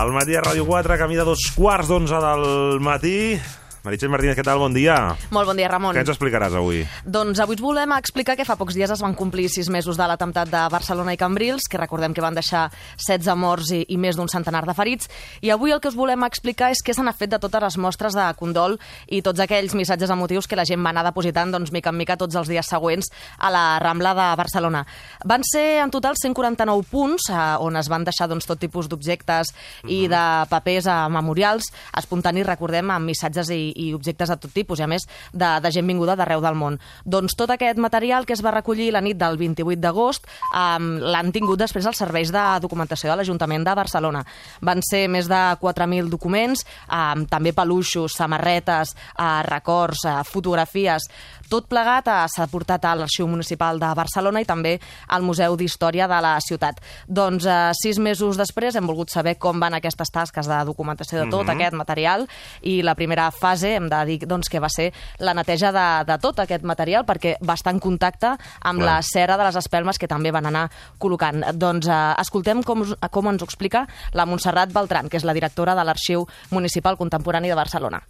[0.00, 3.36] Al matí a Ràdio 4, camí de dos quarts d'onze del matí.
[3.80, 4.58] Meritxell Martínez, què tal?
[4.60, 4.94] Bon dia.
[5.32, 5.94] Molt bon dia, Ramon.
[5.96, 6.82] Què ens explicaràs avui?
[7.08, 10.04] Doncs avui us volem explicar que fa pocs dies es van complir sis mesos de
[10.04, 12.66] l'atemptat de Barcelona i Cambrils, que recordem que van deixar
[13.00, 15.08] 16 morts i, i més d'un centenar de ferits.
[15.40, 17.78] I avui el que us volem explicar és què se n'ha fet de totes les
[17.80, 18.76] mostres de condol
[19.08, 22.18] i tots aquells missatges emotius que la gent va anar depositant, doncs, mica en mica,
[22.20, 24.84] tots els dies següents a la Rambla de Barcelona.
[25.24, 29.54] Van ser en total 149 punts eh, on es van deixar doncs, tot tipus d'objectes
[29.88, 34.80] i de papers a memorials espontanis, recordem, amb missatges i, i objectes de tot tipus,
[34.80, 36.78] i a més de, de gent vinguda d'arreu del món.
[37.04, 41.32] Doncs tot aquest material que es va recollir la nit del 28 d'agost um, l'han
[41.34, 44.24] tingut després els serveis de documentació de l'Ajuntament de Barcelona.
[44.60, 51.08] Van ser més de 4.000 documents, um, també peluixos, samarretes, uh, records, uh, fotografies,
[51.50, 54.76] Tot plegat eh, s'ha portat a l'Arxiu Municipal de Barcelona i també
[55.10, 56.78] al Museu d'Història de la ciutat.
[57.10, 61.30] Doncs eh, sis mesos després hem volgut saber com van aquestes tasques de documentació de
[61.30, 61.50] tot Mhm.
[61.56, 62.28] aquest material
[62.62, 66.18] i la primera fase hem de dir doncs, que va ser la neteja de, de
[66.22, 68.86] tot aquest material perquè va estar en contacte amb Clar.
[68.86, 71.42] la cera de les espelmes que també van anar col·locant.
[71.58, 75.74] Doncs eh, escoltem com, com ens ho explica la Montserrat Beltran, que és la directora
[75.74, 78.00] de l'Arxiu Municipal Contemporani de Barcelona.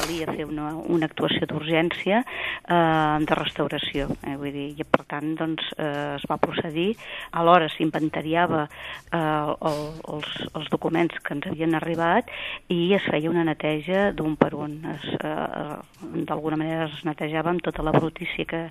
[0.00, 4.08] Calia fer una, una actuació d'urgència eh, de restauració.
[4.24, 6.94] Eh, vull dir, I per tant doncs, eh, es va procedir,
[7.36, 9.82] alhora s'inventariava eh, el,
[10.14, 12.30] els, els documents que ens havien arribat
[12.72, 14.80] i es feia una neteja d'un per un.
[14.96, 18.62] Es, eh, D'alguna manera es netejava amb tota la brutícia que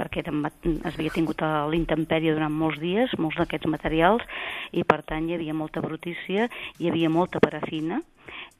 [0.00, 4.24] perquè es havia tingut a l'intempèrie durant molts dies, molts d'aquests materials,
[4.72, 8.00] i per tant hi havia molta brutícia, hi havia molta parafina,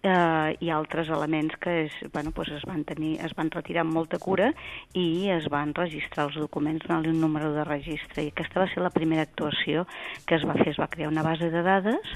[0.03, 3.95] eh, i altres elements que es, bueno, pues es, van tenir, es van retirar amb
[3.95, 4.51] molta cura
[4.97, 8.25] i es van registrar els documents, donant-li un número de registre.
[8.25, 9.87] I aquesta va ser la primera actuació
[10.27, 10.71] que es va fer.
[10.71, 12.15] Es va crear una base de dades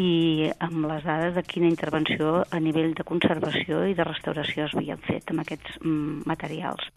[0.00, 4.76] i amb les dades de quina intervenció a nivell de conservació i de restauració es
[4.76, 6.88] havien fet amb aquests mm, materials.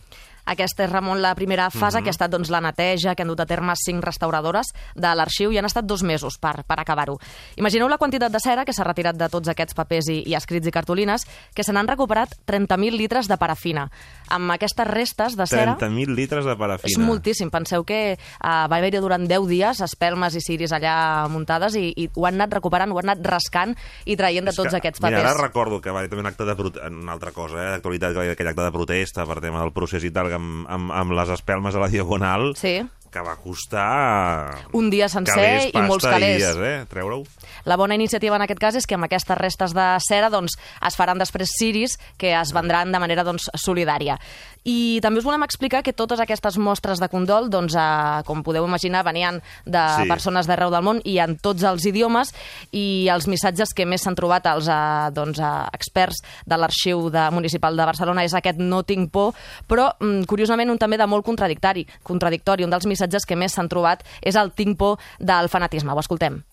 [0.46, 2.04] Aquesta és, Ramon, la primera fase, Mhm.
[2.04, 5.52] que ha estat doncs, la neteja, que han dut a terme cinc restauradores de l'arxiu
[5.52, 7.18] i han estat dos mesos per, per acabar-ho.
[7.56, 10.68] Imagineu la quantitat de cera que s'ha retirat de tots aquests papers i, i escrits
[10.68, 11.26] i cartolines,
[11.56, 13.90] que se n'han recuperat 30.000 litres de parafina.
[14.30, 15.78] Amb aquestes restes de cera...
[15.78, 16.90] 30.000 litres de parafina.
[16.92, 17.50] És moltíssim.
[17.50, 22.10] Penseu que uh, va haver-hi durant 10 dies espelmes i ciris allà muntades i, i
[22.16, 23.76] ho han anat recuperant, ho han anat rascant
[24.06, 25.32] i traient de És tots que, aquests Mira, papers.
[25.36, 28.18] ara recordo que va haver també un acte de una altra cosa, eh, d'actualitat, que
[28.18, 31.16] va haver aquell acte de protesta per tema del procés i tal, amb, amb, amb
[31.18, 32.82] les espelmes a la Diagonal, Sí.
[33.14, 34.68] que va costar...
[34.74, 36.38] Un dia sencer calés, i molts calés.
[36.40, 36.86] I dies, eh?
[36.90, 37.24] Treure-ho.
[37.66, 40.96] La bona iniciativa en aquest cas és que amb aquestes restes de cera doncs, es
[40.96, 44.18] faran després ciris que es vendran de manera doncs, solidària.
[44.64, 48.64] I també us volem explicar que totes aquestes mostres de condol, doncs, eh, com podeu
[48.66, 50.08] imaginar, venien de Sí.
[50.08, 52.34] persones d'arreu del món i en tots els idiomes
[52.72, 57.30] i els missatges que més s'han trobat els eh, doncs, eh, experts de l'Arxiu de
[57.32, 59.34] Municipal de Barcelona és aquest no tinc por,
[59.68, 61.88] però mm, curiosament un també de molt contradictori.
[62.04, 62.64] contradictori.
[62.64, 65.92] Un dels missatges que més s'han trobat és el tinc por del fanatisme.
[65.92, 66.44] Ho escoltem.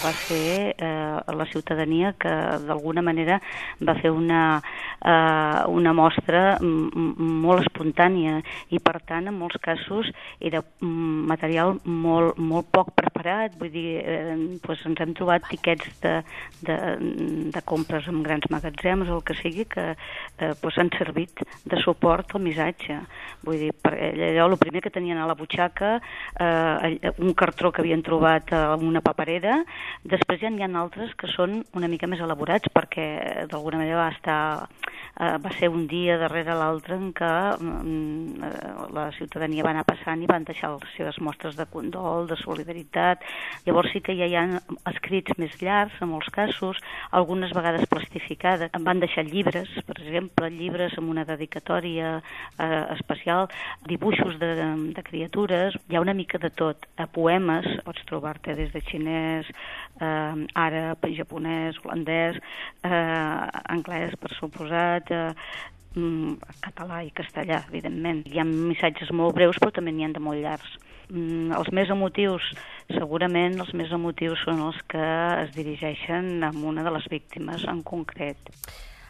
[0.00, 2.30] Va ser eh, la ciutadania que
[2.64, 3.40] d'alguna manera
[3.84, 4.60] va fer una,
[5.04, 8.40] eh, una mostra molt espontània
[8.72, 10.08] i per tant en molts casos
[10.40, 16.14] era material molt, molt poc preparat, vull dir, eh, doncs ens hem trobat tiquets de,
[16.66, 16.78] de,
[17.54, 21.80] de compres en grans magatzems o el que sigui que eh, doncs han servit de
[21.84, 23.00] suport al missatge.
[23.44, 25.96] Vull dir, per, allò, el primer que tenien a la butxaca,
[26.40, 29.60] eh, un cartró que havien trobat a una paperera,
[30.04, 34.00] Després ja n'hi ha altres que són una mica més elaborats perquè eh, d'alguna manera
[34.00, 34.40] va estar
[35.20, 39.84] eh, va ser un dia darrere l'altre en què mm, eh, la ciutadania va anar
[39.88, 43.24] passant i van deixar les seves mostres de condol, de solidaritat.
[43.66, 44.46] Llavors sí que ja hi ha
[44.92, 46.80] escrits més llargs, en molts casos,
[47.16, 48.72] algunes vegades plastificades.
[48.80, 52.16] Van deixar llibres, per exemple, llibres amb una dedicatòria
[52.94, 53.48] especial,
[53.88, 54.50] dibuixos de,
[54.94, 56.88] de criatures, hi ha una mica de tot.
[57.00, 59.48] A poemes pots trobar-te des de xinès,
[60.00, 62.40] eh, àrab, japonès, holandès,
[62.84, 65.32] eh, anglès, per suposat, eh,
[65.94, 66.36] mm,
[66.66, 68.24] català i castellà, evidentment.
[68.26, 70.78] Hi ha missatges molt breus, però també n'hi ha de molt llargs.
[71.10, 72.52] Mm, els més emotius,
[72.94, 75.06] segurament els més emotius són els que
[75.42, 78.38] es dirigeixen a una de les víctimes en concret.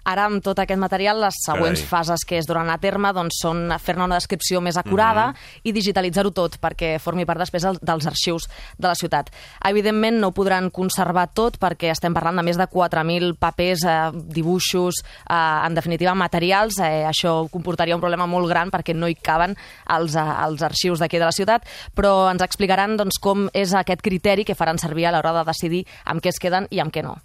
[0.05, 1.89] Ara, amb tot aquest material, les següents Carai.
[1.89, 5.37] fases que es duran a terme doncs, són fer-ne una descripció més acurada Mhm.
[5.65, 9.31] i digitalitzar-ho tot perquè formi part després del- dels arxius de la ciutat.
[9.65, 14.95] Evidentment, no podran conservar tot perquè estem parlant de més de 4.000 papers, eh, dibuixos,
[15.29, 16.79] eh, en definitiva, materials.
[16.79, 19.57] Eh, això comportaria un problema molt gran perquè no hi caben
[19.89, 21.63] els, eh, els arxius d'aquí de la ciutat,
[21.95, 25.87] però ens explicaran doncs, com és aquest criteri que faran servir a l'hora de decidir
[26.05, 27.17] amb què es queden i amb què no.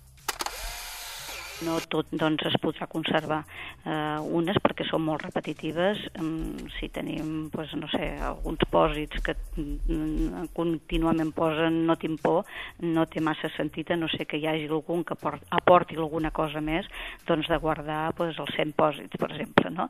[1.63, 3.41] No tot doncs, es podrà conservar.
[3.85, 9.35] Eh, unes perquè són molt repetitives, mm, si tenim doncs, no sé, alguns pòsits que
[9.55, 12.43] mm, contínuament posen no tinc por,
[12.81, 16.61] no té massa sentit, no sé que hi hagi algun que aport, aporti alguna cosa
[16.61, 16.87] més,
[17.27, 19.71] doncs de guardar doncs, els 100 pòsits, per exemple.
[19.75, 19.89] No?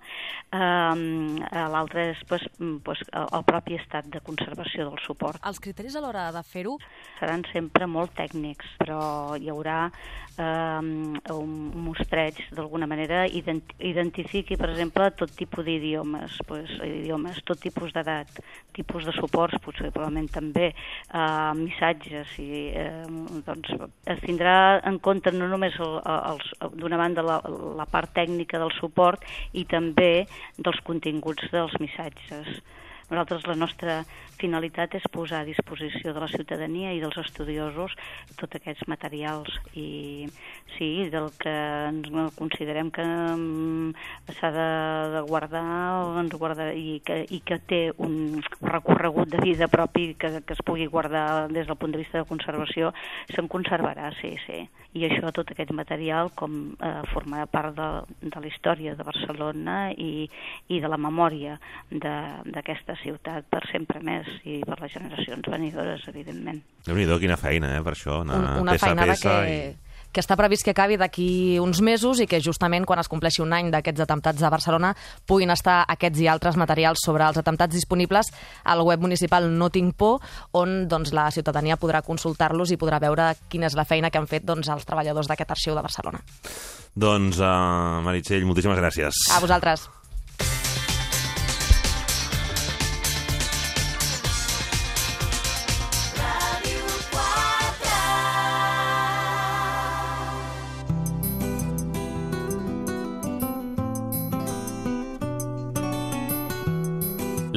[0.54, 5.42] Eh, L'altre és doncs, mm, doncs, el, el propi estat de conservació del suport.
[5.46, 6.78] Els criteris a l'hora de fer-ho
[7.20, 9.80] seran sempre molt tècnics, però hi haurà
[10.38, 10.80] eh,
[11.34, 17.94] un, mostreig, d'alguna manera, ident identifiqui, per exemple, tot tipus d'idiomes, pues, idiomes, tot tipus
[17.96, 18.40] d'edat,
[18.76, 23.06] tipus de suports, potser probablement també, eh, missatges, i eh,
[23.48, 23.74] doncs
[24.06, 27.42] es tindrà en compte no només el, els, d'una banda la,
[27.80, 29.24] la part tècnica del suport
[29.54, 30.26] i també
[30.58, 32.60] dels continguts dels missatges.
[33.10, 34.00] Nosaltres la nostra
[34.40, 37.94] finalitat és posar a disposició de la ciutadania i dels estudiosos
[38.40, 40.28] tots aquests materials i
[40.76, 41.54] sí, del que
[41.90, 43.94] ens considerem que mm,
[44.40, 44.70] s'ha de,
[45.16, 45.64] de guardar
[46.20, 50.64] ens guardar, i, que, i que té un recorregut de vida propi que, que es
[50.66, 52.92] pugui guardar des del punt de vista de conservació,
[53.34, 54.64] se'n conservarà, sí, sí.
[54.96, 57.88] I això, tot aquest material, com eh, formarà part de,
[58.24, 60.28] de la història de Barcelona i,
[60.72, 61.58] i de la memòria
[61.92, 66.62] d'aquesta ciutat per sempre més i per les generacions venidores, evidentment.
[66.86, 69.98] déu nhi quina feina, eh, per això, anar Un, una peça a peça que, i...
[70.14, 73.54] que està previst que acabi d'aquí uns mesos i que justament quan es compleixi un
[73.54, 74.94] any d'aquests atemptats a Barcelona
[75.28, 78.32] puguin estar aquests i altres materials sobre els atemptats disponibles
[78.64, 80.22] al web municipal No tinc por,
[80.54, 84.28] on doncs, la ciutadania podrà consultar-los i podrà veure quina és la feina que han
[84.28, 86.24] fet doncs, els treballadors d'aquest arxiu de Barcelona.
[86.96, 89.28] Doncs, uh, Meritxell, moltíssimes gràcies.
[89.36, 89.90] A vosaltres.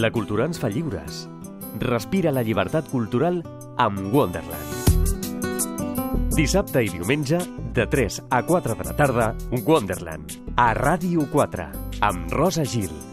[0.09, 1.27] La cultura ens fa lliures.
[1.83, 3.43] Respira la llibertat cultural
[3.85, 4.95] amb Wonderland.
[6.33, 7.43] Dissabte i diumenge,
[7.77, 9.27] de 3 a 4 de la tarda,
[9.67, 11.69] Wonderland, a Ràdio 4,
[12.09, 13.08] amb Rosa Gil.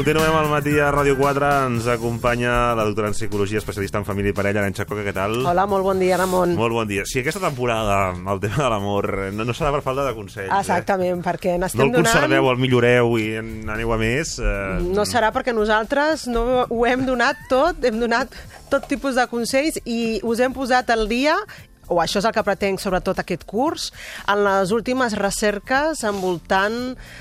[0.00, 1.48] Continuem al matí a Ràdio 4.
[1.68, 5.02] Ens acompanya la doctora en Psicologia, especialista en família i parella, Aranxa Coca.
[5.04, 5.34] Què tal?
[5.44, 6.54] Hola, molt bon dia, Ramon.
[6.56, 7.04] Molt bon dia.
[7.04, 10.54] Si aquesta temporada, el tema de l'amor, no, no serà per falta de consells.
[10.56, 11.26] Exactament, eh?
[11.26, 12.08] perquè No n'estem el donant...
[12.08, 14.38] conserveu, el milloreu i en aneu a més.
[14.40, 14.80] Eh...
[14.88, 18.32] No serà perquè nosaltres no ho hem donat tot, hem donat
[18.72, 21.36] tot tipus de consells i us hem posat al dia
[21.90, 23.90] o això és el que pretenc sobretot aquest curs,
[24.30, 26.78] en les últimes recerques envoltant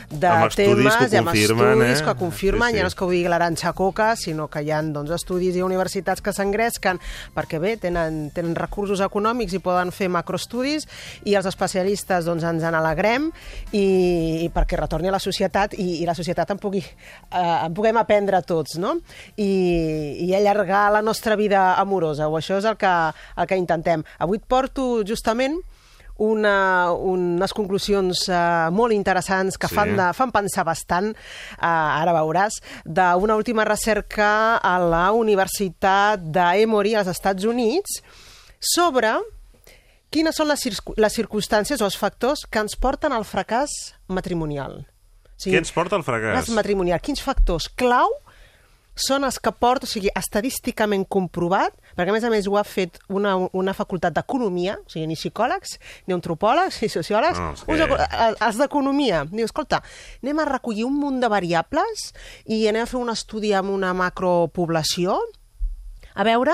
[0.09, 2.05] de Amb estudis temes que ho i amb confirmen, estudis eh?
[2.05, 2.77] que confirmen, Sí, sí.
[2.77, 5.63] ja no és que ho digui l'Aranxa Coca, sinó que hi ha doncs, estudis i
[5.65, 6.99] universitats que s'engresquen
[7.35, 10.85] perquè bé, tenen, tenen recursos econòmics i poden fer macroestudis
[11.25, 13.29] i els especialistes doncs, ens en alegrem
[13.71, 17.73] i, i perquè retorni a la societat i, i la societat en, pugui, eh, en
[17.75, 18.95] puguem aprendre tots, no?
[19.35, 19.49] I,
[20.27, 22.93] i allargar la nostra vida amorosa, o això és el que,
[23.39, 24.05] el que intentem.
[24.19, 25.55] Avui et porto justament
[26.19, 29.75] una, unes conclusions uh, molt interessants que Sí.
[29.77, 36.97] fan, de, fan pensar bastant, uh, ara veuràs, d'una última recerca a la Universitat d'Emory
[36.99, 38.01] als Estats Units
[38.59, 39.13] sobre
[40.11, 43.71] quines són les, circu- les circumstàncies o els factors que ens porten al fracàs
[44.11, 44.81] matrimonial.
[45.39, 46.33] O Què ens porta al fracàs?
[46.35, 46.99] fracàs matrimonial.
[46.99, 48.11] Quins factors clau
[49.01, 52.63] són els que porten, o sigui, estadísticament comprovat, perquè a més a més ho ha
[52.67, 57.63] fet una, una facultat d'economia, o sigui, ni psicòlegs, ni antropòlegs, ni sociòlegs, No, és
[57.67, 59.23] uns que- eco- eh, els d'economia.
[59.31, 59.81] Diu, escolta,
[60.23, 62.13] anem a recollir un munt de variables
[62.45, 65.19] i anem a fer un estudi amb una macropoblació,
[66.15, 66.53] a veure,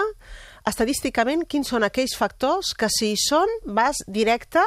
[0.66, 4.62] estadísticament, quins són aquells factors que si hi són vas directe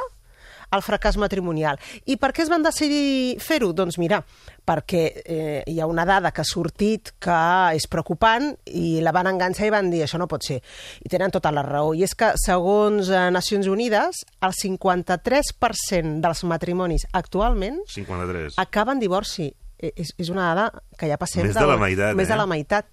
[0.71, 1.79] al fracàs matrimonial.
[2.05, 3.71] I per què es van decidir fer-ho?
[3.73, 4.19] Doncs mira,
[4.68, 7.38] perquè eh, hi ha una dada que ha sortit que
[7.76, 10.59] és preocupant i la van enganxar i van dir això no pot ser.
[11.04, 11.94] I tenen tota la raó.
[11.96, 18.61] I és que, segons eh, Nacions Unides, el 53% dels matrimonis actualment 53.
[18.61, 19.52] acaben divorci.
[19.79, 21.45] Eh, És, és una dada que ja passem...
[21.47, 22.33] Més de la meitat, Més eh?
[22.33, 22.87] de la meitat.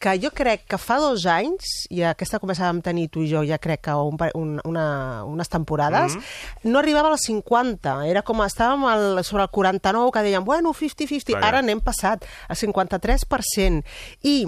[0.00, 3.42] Que jo crec que fa dos anys, i aquesta conversa vam tenir tu i jo,
[3.44, 4.86] ja crec que un, un, una,
[5.28, 6.70] unes temporades, Mhm.
[6.72, 8.06] no arribava als 50.
[8.08, 11.34] Era com estàvem al, sobre el 49, que dèiem, bueno, 50-50.
[11.36, 11.46] Vaja.
[11.48, 13.84] Ara n'hem passat al 53%.
[14.24, 14.46] I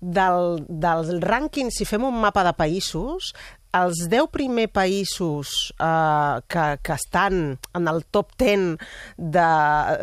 [0.00, 3.32] del, del rànquing, si fem un mapa de països,
[3.72, 8.76] els 10 primers països eh, que, que estan en el top 10
[9.16, 9.46] de,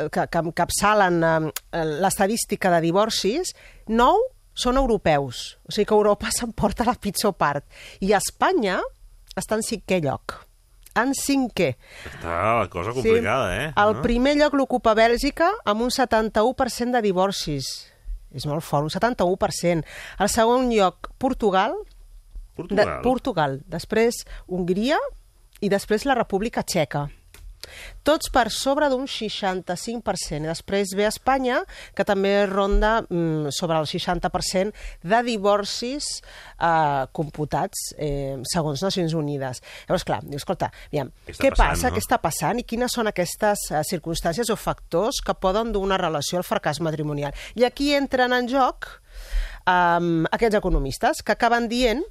[0.09, 1.39] que, que encapçalen eh,
[2.01, 3.53] l'estadística de divorcis,
[3.87, 4.27] 9
[4.59, 5.59] són europeus.
[5.69, 7.65] O sigui que Europa s'emporta la pitjor part.
[8.01, 8.79] I Espanya
[9.37, 10.39] està en cinquè lloc.
[10.97, 11.69] En cinquè.
[12.09, 13.67] Està la cosa complicada, eh?
[13.77, 14.01] El No?
[14.03, 17.69] primer lloc l'ocupa Bèlgica amb un 71% de divorcis.
[18.35, 19.85] És molt fort, un 71%.
[20.19, 21.77] El segon lloc, Portugal,
[22.61, 22.91] Portugal.
[22.91, 23.61] De, Portugal.
[23.77, 24.99] Després Hongria
[25.59, 27.07] i després la República Txeca.
[28.07, 30.45] Tots per sobre d'un 65%.
[30.45, 31.59] I després ve Espanya,
[31.95, 34.73] que també ronda mm, sobre el 60%
[35.11, 39.61] de divorcis eh, computats eh, segons Nacions Unides.
[39.87, 41.97] Llavors, clar, dius, escolta, aviam, Què està què passant, passa, no?
[41.97, 45.99] què està passant i quines són aquestes eh, circumstàncies o factors que poden dur una
[46.01, 47.35] relació al fracàs matrimonial?
[47.59, 48.89] I aquí entren en joc
[49.67, 52.03] um, aquests economistes que acaben dient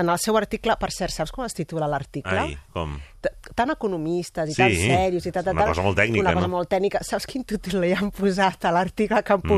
[0.00, 2.38] en el seu article, per cert, saps com es titula l'article?
[2.38, 2.96] Ai, com?
[3.22, 5.72] T- tan economistes i Sí, tan serios i tal, tal, una tal.
[5.74, 6.56] cosa molt tècnica, Una cosa no?
[6.56, 7.02] molt tècnica.
[7.06, 9.48] Saps quin títol li han posat a l'article que han No.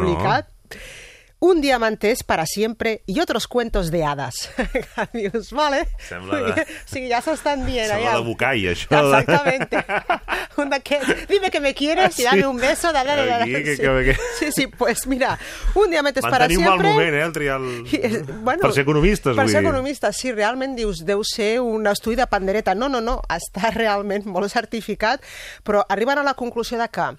[1.39, 4.49] Un diamante es para siempre y otros cuentos de hadas.
[5.12, 5.87] Dius, vale.
[5.99, 7.91] Sembla de- O sigui, ja s'estan dient.
[7.91, 8.16] Sembla allà.
[8.16, 8.89] de Bucay, això.
[8.89, 9.84] de- Exactamente.
[10.57, 11.28] un d'aquests.
[11.28, 12.24] Dime que me quieres y Sí.
[12.24, 12.91] dame un beso.
[12.91, 13.37] Da, da, da, da.
[13.45, 13.82] Aquí, que- sí.
[13.82, 15.39] que- que- sí, sí, pues mira,
[15.74, 16.89] un diamante Van para tenir un siempre.
[16.89, 17.87] mal moment, eh, el triar el...
[17.87, 21.61] I, eh, bueno, per ser economistes, Per vull ser economistes, sí, realment dius, deu ser
[21.61, 22.74] un estudi de pandereta.
[22.74, 25.20] No, no, no, està realment molt certificat,
[25.62, 27.12] però arriben a la conclusió de que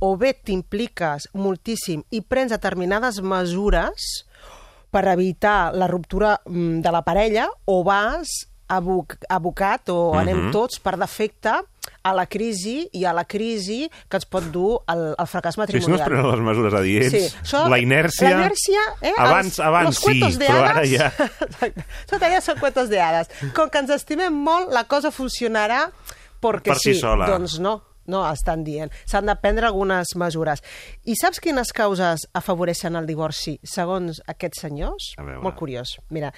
[0.00, 4.24] o bé t'impliques moltíssim i prens determinades mesures
[4.90, 10.52] per evitar la ruptura mm, de la parella o vas aboc abocat o anem Mhm.
[10.52, 11.52] tots per defecte
[12.04, 15.80] a la crisi i a la crisi que ens pot dur al, al fracàs Sí,
[15.80, 16.00] si no matrimonial.
[16.00, 18.28] es prenen les mesures adients, Sí, això- la inèrcia...
[18.28, 19.12] La inèrcia, eh?
[19.16, 21.10] Abans, els, abans los sí, de però ara ja...
[22.10, 23.28] Tot allà són cuentos de hadas.
[23.56, 25.86] Com que ens estimem molt, la cosa funcionarà
[26.40, 27.00] perquè Per si sí.
[27.00, 27.26] sola.
[27.26, 28.90] Doncs no, no, estan dient.
[29.06, 30.62] S'han de prendre algunes mesures.
[31.04, 35.12] I saps quines causes afavoreixen el divorci, segons aquests senyors?
[35.20, 35.42] A veure.
[35.44, 35.96] Molt curiós.
[36.10, 36.32] Mira,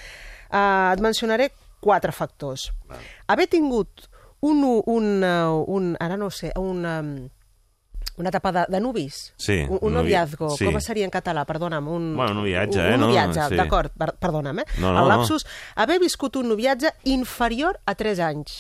[0.51, 1.51] uh, et mencionaré
[1.81, 2.69] quatre factors.
[3.31, 4.09] Haver tingut
[4.43, 7.13] un, un, uh, un, ara no sé, un, um,
[8.21, 9.33] una etapa de, de nuvis.
[9.41, 10.51] Sí, un, un novi- noviazgo.
[10.57, 10.67] sí.
[10.69, 11.47] Com seria en català?
[11.49, 11.87] Perdona'm.
[11.89, 13.07] Un, Bueno, noviatge, un, eh, Un no?
[13.07, 13.57] noviatge, Sí.
[13.57, 14.65] d'acord, per, perdona'm, eh?
[14.79, 15.17] No, no, el no.
[15.17, 15.47] lapsus,
[15.77, 18.59] haver viscut un noviatge inferior a 3 anys.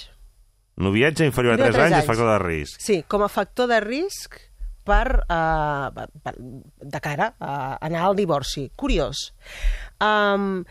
[0.77, 2.81] Noviatge inferior a Inferior 3 anys és factor de risc.
[2.81, 4.39] Sí, com a factor de risc
[4.85, 5.91] per, uh,
[6.25, 8.71] per de cara a anar al divorci.
[8.77, 9.33] Curiós.
[10.01, 10.65] Um,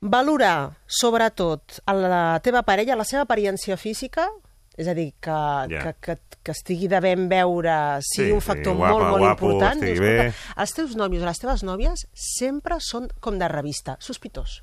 [0.00, 4.28] valorar, sobretot, a la teva parella, la seva apariència física,
[4.76, 5.32] és a dir, que,
[5.72, 5.80] Ja.
[5.86, 9.22] que, que, que estigui de ben veure sigui Sí, un sí, factor guapa, molt, molt
[9.24, 9.80] guapo, important.
[9.80, 9.92] bé.
[9.94, 14.60] escolta, els teus nòvios o les teves nòvies sempre són com de revista, sospitós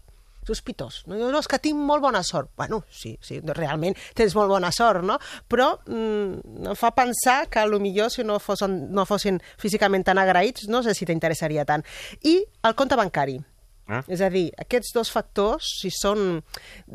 [0.47, 1.03] sospitós.
[1.07, 2.51] No, no, és que tinc molt bona sort.
[2.59, 5.19] Bueno, sí, sí, realment tens molt bona sort, no?
[5.49, 10.05] Però mm, em fa pensar que a lo millor si no fossin, no fossin físicament
[10.07, 11.85] tan agraïts, no sé si t'interessaria tant.
[12.23, 13.39] I el compte bancari.
[13.87, 13.99] Ah.
[14.07, 16.37] És a dir, aquests dos factors, si són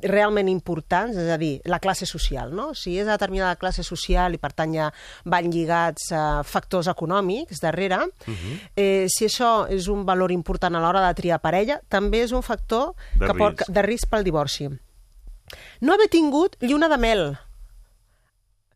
[0.00, 2.70] realment importants, és a dir, la classe social, no?
[2.72, 4.88] Si és de determinada classe social i per tant ja
[5.28, 8.00] van lligats a factors econòmics darrere,
[8.74, 12.42] eh, si això és un valor important a l'hora de triar parella, també és un
[12.42, 13.68] factor De que risc.
[13.68, 14.70] de risc pel divorci.
[15.80, 17.38] No haver tingut lluna de mel.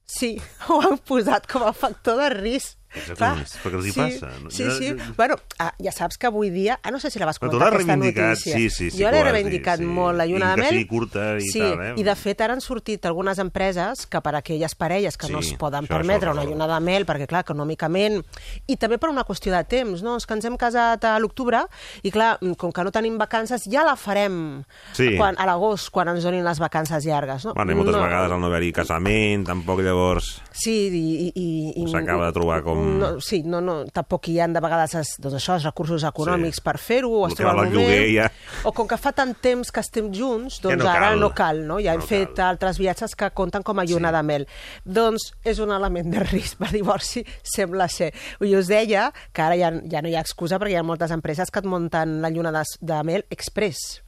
[0.04, 0.36] Sí,
[0.68, 2.76] ho han posat com a factor de risc.
[2.93, 4.30] Els Clar, economistes, però què els hi sí, passa?
[4.43, 4.88] No, Sí, sí.
[5.16, 6.78] Bueno, ah, ja saps que avui dia...
[6.82, 8.34] Ah, no sé si la vas comentar, aquesta notícia.
[8.36, 9.86] sí, sí, sí Jo l'he reivindicat sí.
[9.88, 11.95] molt, la lluna I que curta i sí, tal, eh?
[11.97, 15.40] i de fet ara han sortit algunes empreses que per a aquelles parelles que no
[15.43, 16.51] Sí, es poden això, permetre això, una això.
[16.53, 18.20] lluna de mel, perquè clar, econòmicament,
[18.68, 20.16] i també per una qüestió de temps, no?
[20.20, 21.64] És que ens hem casat a l'octubre
[22.03, 25.14] i clar, com que no tenim vacances, ja la farem Sí.
[25.16, 27.47] quan, a l'agost, quan ens donin les vacances llargues.
[27.47, 27.55] No?
[27.55, 28.03] Bueno, i moltes no.
[28.05, 31.03] vegades al no haver-hi casament, tampoc llavors Sí, i...
[31.28, 32.81] i, i, i s'acaba de trobar com...
[32.82, 36.60] no, sí, no, no, tampoc hi han de vegades es, doncs això, els recursos econòmics
[36.60, 36.64] Sí.
[36.66, 38.30] per fer-ho, o El es que troba val el el moment, lloguer, ja.
[38.68, 41.20] o com que fa tant temps que estem junts, doncs no ara cal.
[41.20, 41.78] no cal, no?
[41.80, 44.46] Ja hem No fet altres viatges que compten com a lluna de mel.
[44.84, 48.12] Doncs és un element de risc per divorci, sembla ser.
[48.40, 51.10] I us deia que ara ja, ja no hi ha excusa perquè hi ha moltes
[51.10, 54.02] empreses que et munten la lluna de, de mel express.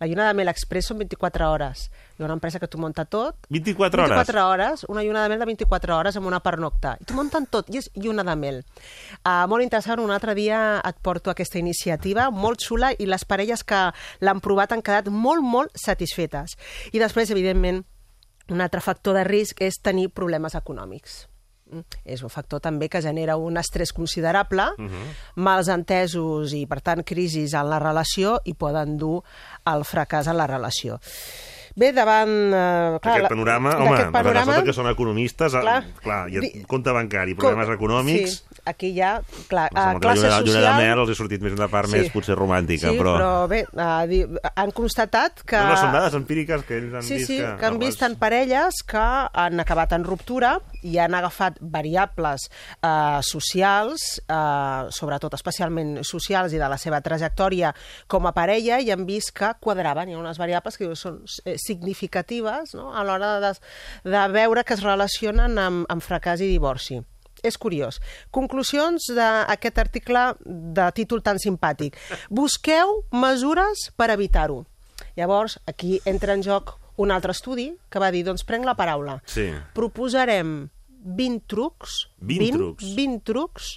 [0.00, 1.88] La lluna de mel express són 24 hores.
[2.14, 3.48] Hi ha una empresa que t'ho munta tot.
[3.50, 4.14] 24 hores?
[4.14, 6.94] 24 hores, una lluna de mel de 24 hores amb una pernocta.
[7.00, 8.60] I t'ho munten tot, i és lluna de mel.
[9.24, 13.66] Uh, molt interessant, un altre dia et porto aquesta iniciativa, molt xula, i les parelles
[13.66, 13.80] que
[14.22, 16.54] l'han provat han quedat molt, molt satisfetes.
[16.94, 17.82] I després, evidentment,
[18.54, 21.24] un altre factor de risc és tenir problemes econòmics.
[21.72, 24.68] Mm, És un factor també que genera un estrès considerable,
[25.34, 29.22] mals entesos i, per tant, crisis en la relació i poden dur
[29.64, 31.00] al fracàs en la relació.
[31.74, 32.30] Bé, davant...
[32.30, 36.36] Eh, clar, Aquest la- panorama, d'aquest home, panorama, resulta que són economistes, clar, clar, hi
[36.38, 38.36] ha di- compte bancari, com- problemes econòmics...
[38.38, 39.16] Sí, aquí hi ha,
[39.50, 40.78] clar, a la classe la lluna de social...
[40.78, 43.16] mel els ha sortit més una part més potser romàntica, sí, però...
[43.18, 44.20] però bé, uh, di,
[44.54, 45.58] han constatat que...
[45.58, 47.50] No, no, són dades empíriques que ells han sí, vist sí, que...
[47.58, 49.02] que han vist en parelles que
[49.42, 52.48] han acabat en ruptura i han agafat variables
[52.80, 57.72] eh, socials, eh, sobretot especialment socials i de la seva trajectòria
[58.10, 60.10] com a parella, i han vist que quadraven.
[60.10, 62.92] Hi ha unes variables que són eh, significatives no?
[62.92, 63.54] a l'hora de,
[64.04, 67.00] de veure que es relacionen amb, amb fracàs i divorci
[67.44, 67.98] és curiós.
[68.32, 71.98] Conclusions d'aquest article de títol tan simpàtic.
[72.32, 74.62] Busqueu mesures per evitar-ho.
[75.18, 79.20] Llavors, aquí entra en joc un altre estudi que va dir, doncs prenc la paraula.
[79.26, 79.50] Sí.
[79.74, 80.68] Proposarem
[81.04, 82.92] 20 trucs, 20 trucs.
[82.96, 83.72] 20 trucs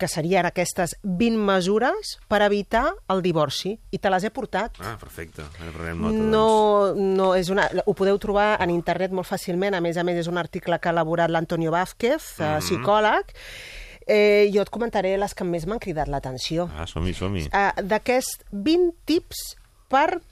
[0.00, 3.74] que serien aquestes 20 mesures per evitar el divorci.
[3.92, 4.80] I te les he portat.
[4.80, 5.44] Ah, perfecte.
[5.58, 6.30] Prenem nota, doncs.
[6.32, 6.46] No,
[7.20, 9.76] no és una, ho podeu trobar en internet molt fàcilment.
[9.76, 12.42] A més a més, és un article que ha elaborat l'Antonio Vázquez, mm.
[12.42, 12.64] -hmm.
[12.64, 13.36] psicòleg.
[14.06, 16.70] Eh, jo et comentaré les que més m'han cridat l'atenció.
[16.74, 17.46] Ah, som-hi, som-hi.
[17.52, 19.56] Uh, D'aquests 20 tips
[19.86, 20.22] per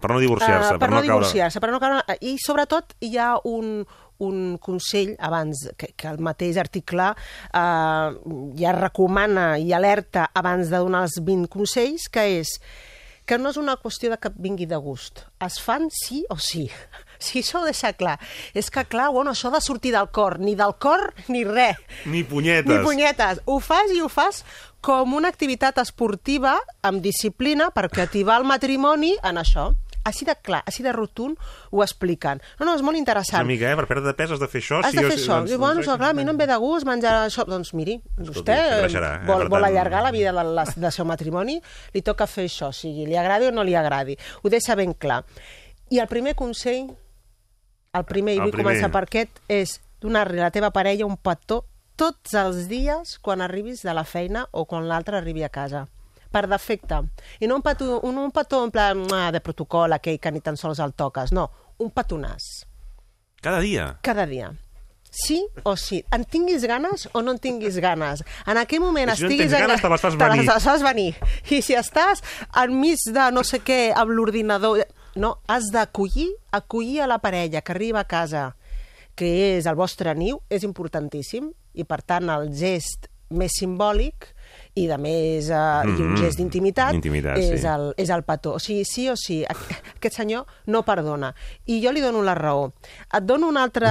[0.00, 2.16] Per no divorciar-se, Eh, per, per no, no divorciar-se, per no caure...
[2.20, 3.82] I sobretot hi ha un,
[4.24, 8.08] un consell abans que, que el mateix article eh,
[8.62, 12.56] ja recomana i alerta abans de donar els 20 consells, que és
[13.26, 15.22] que no és una qüestió de que vingui de gust.
[15.44, 16.68] Es fan sí o sí.
[17.22, 18.16] Si això ho deixa clar.
[18.50, 21.78] És que, clar, bueno, això de sortir del cor, ni del cor ni res.
[22.10, 22.66] Ni punyetes.
[22.66, 23.44] Ni punyetes.
[23.46, 24.40] Ho fas i ho fas
[24.82, 29.68] com una activitat esportiva amb disciplina per cativar el matrimoni en això.
[30.04, 31.38] Així de clar, així de rotund
[31.70, 32.40] ho expliquen.
[32.58, 33.44] No, no, és molt interessant.
[33.44, 33.76] una mica, eh?
[33.76, 34.80] Per perdre de pes has de fer això.
[34.82, 35.36] Has sí de fer sí, això.
[35.38, 37.44] doncs- Diu, bueno, doncs- clar, a mi no em ve de gust menjar això.
[37.46, 39.26] Doncs miri, vostè t'engreixarà, eh?
[39.26, 41.60] vol, vol allargar la vida del, del seu matrimoni,
[41.94, 44.16] li toca fer això, sigui, li agradi o no li agradi.
[44.42, 45.22] Ho deixa ben clar.
[45.90, 46.90] I el primer consell,
[47.94, 48.72] el primer, i El vull primer.
[48.72, 53.40] començar per aquest, és donar-li a la teva parella un petó tots els dies quan
[53.44, 55.86] arribis de la feina o quan l'altre arribi a casa
[56.32, 57.02] per defecte.
[57.40, 60.40] I no un petó, un, un petó en plan ah, de protocol, aquell que ni
[60.40, 61.32] tan sols el toques.
[61.36, 62.66] No, un petonàs
[63.42, 63.98] Cada dia.
[64.02, 64.52] cada dia.
[65.12, 65.98] Sí o sí.
[66.10, 68.22] En tinguis ganes o no en tinguis ganes.
[68.46, 69.50] En aquell moment I si no en estiguis...
[69.50, 70.46] tens ganes, enga- te les fas te venir.
[70.48, 71.16] les fas venir.
[71.50, 72.22] I si estàs
[72.62, 74.86] enmig de no sé què, amb l'ordinador...
[75.14, 78.54] No, has d'acollir acollir a la parella que arriba a casa,
[79.14, 79.28] que
[79.58, 84.30] és el vostre niu, és importantíssim, i per tant el gest més simbòlic
[84.74, 85.54] i de més eh,
[85.84, 86.16] i un Mhm.
[86.22, 87.66] gest d'intimitat Intimitat, és, sí.
[87.66, 88.54] el, és el petó.
[88.54, 91.34] O sigui, sí o sí, aqu- aquest senyor no perdona.
[91.66, 92.72] I jo li dono la raó.
[93.12, 93.86] Et dono un altre,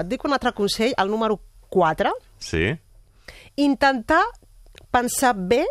[0.00, 2.76] et dic un altre consell, el número 4, Sí?
[3.56, 4.22] intentar
[4.90, 5.64] pensar bé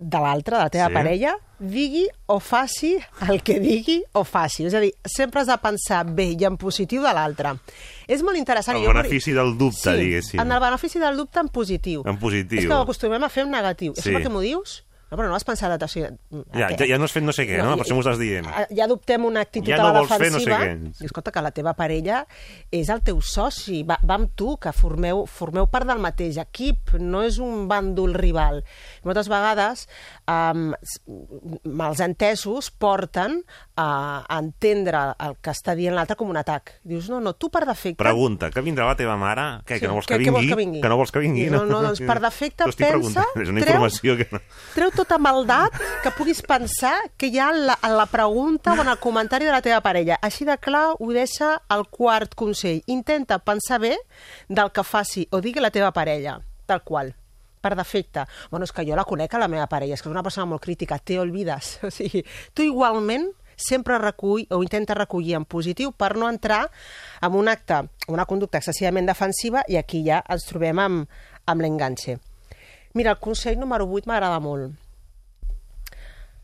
[0.00, 0.94] de l'altre, de la teva Sí.
[0.94, 2.96] parella, digui o faci
[3.28, 4.64] el que digui o faci.
[4.64, 7.52] És a dir, sempre has de pensar bé i en positiu de l'altre.
[8.08, 8.78] És molt interessant.
[8.78, 10.40] El Jo benefici del dubte, diguéssim.
[10.40, 12.02] En el benefici del dubte en positiu.
[12.06, 12.58] En positiu.
[12.58, 13.92] És que ho acostumem a fer en negatiu.
[13.94, 14.08] Sí.
[14.08, 14.84] Això per què m'ho dius?
[15.10, 15.82] No, però no has pensat...
[15.82, 16.06] O sigui,
[16.54, 17.72] Ja, ja, ja no has fet no sé què, no?
[17.76, 18.46] Per això m'ho estàs dient.
[18.70, 20.60] ja, adoptem una actitud Ja a la no vols fer no sé defensiva.
[20.94, 21.02] què.
[21.02, 22.20] I escolta, que la teva parella
[22.70, 26.94] és el teu soci, va, va amb tu, que formeu, formeu part del mateix equip,
[27.02, 28.62] no és un bàndol rival.
[29.02, 29.86] Moltes vegades
[30.30, 30.70] um,
[31.64, 33.40] mals entesos porten
[33.76, 36.76] a, a entendre el que està dient l'altre com un atac.
[36.86, 37.98] Dius, no, no, tu per defecte...
[38.00, 39.48] Pregunta, que vindrà la teva mare?
[39.66, 40.54] Què, Sí, que no vols què- que què vols vingui?
[40.54, 40.80] que vingui?
[40.84, 41.46] Que no vols que vingui?
[41.50, 43.24] No, no, doncs per defecte pensa.
[43.40, 44.40] És una treu- informació que no...
[44.76, 45.72] Treu tota maldat
[46.04, 49.46] que puguis pensar que hi ha en la, en la pregunta o en el comentari
[49.48, 50.18] de la teva parella.
[50.20, 52.82] Així de clar ho deixa el quart consell.
[52.92, 53.94] Intenta pensar bé
[54.48, 56.36] del que faci o digui la teva parella,
[56.68, 57.14] tal qual
[57.60, 58.26] per defecte.
[58.50, 60.48] Bueno, és que jo la conec a la meva parella, és que és una persona
[60.48, 61.78] molt crítica, te olvides.
[61.88, 62.22] O sigui,
[62.52, 66.66] tu igualment sempre recull o intenta recollir en positiu per no entrar
[67.20, 72.18] en un acte, una conducta excessivament defensiva i aquí ja ens trobem amb, amb l'enganxe.
[72.92, 74.72] Mira, el consell número 8 m'agrada molt.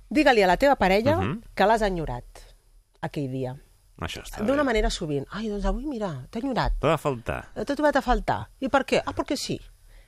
[0.09, 1.41] Digue-li a la teva parella Mhm.
[1.55, 2.25] que l'has enyorat
[3.03, 3.57] aquell dia.
[3.99, 5.25] Això està D'una manera sovint.
[5.31, 6.75] Ai, doncs avui, mira, t'he enyorat.
[6.81, 7.49] T'ha de faltar.
[7.55, 8.51] T'he trobat a faltar.
[8.61, 9.03] I per què?
[9.07, 9.59] Ah, perquè sí.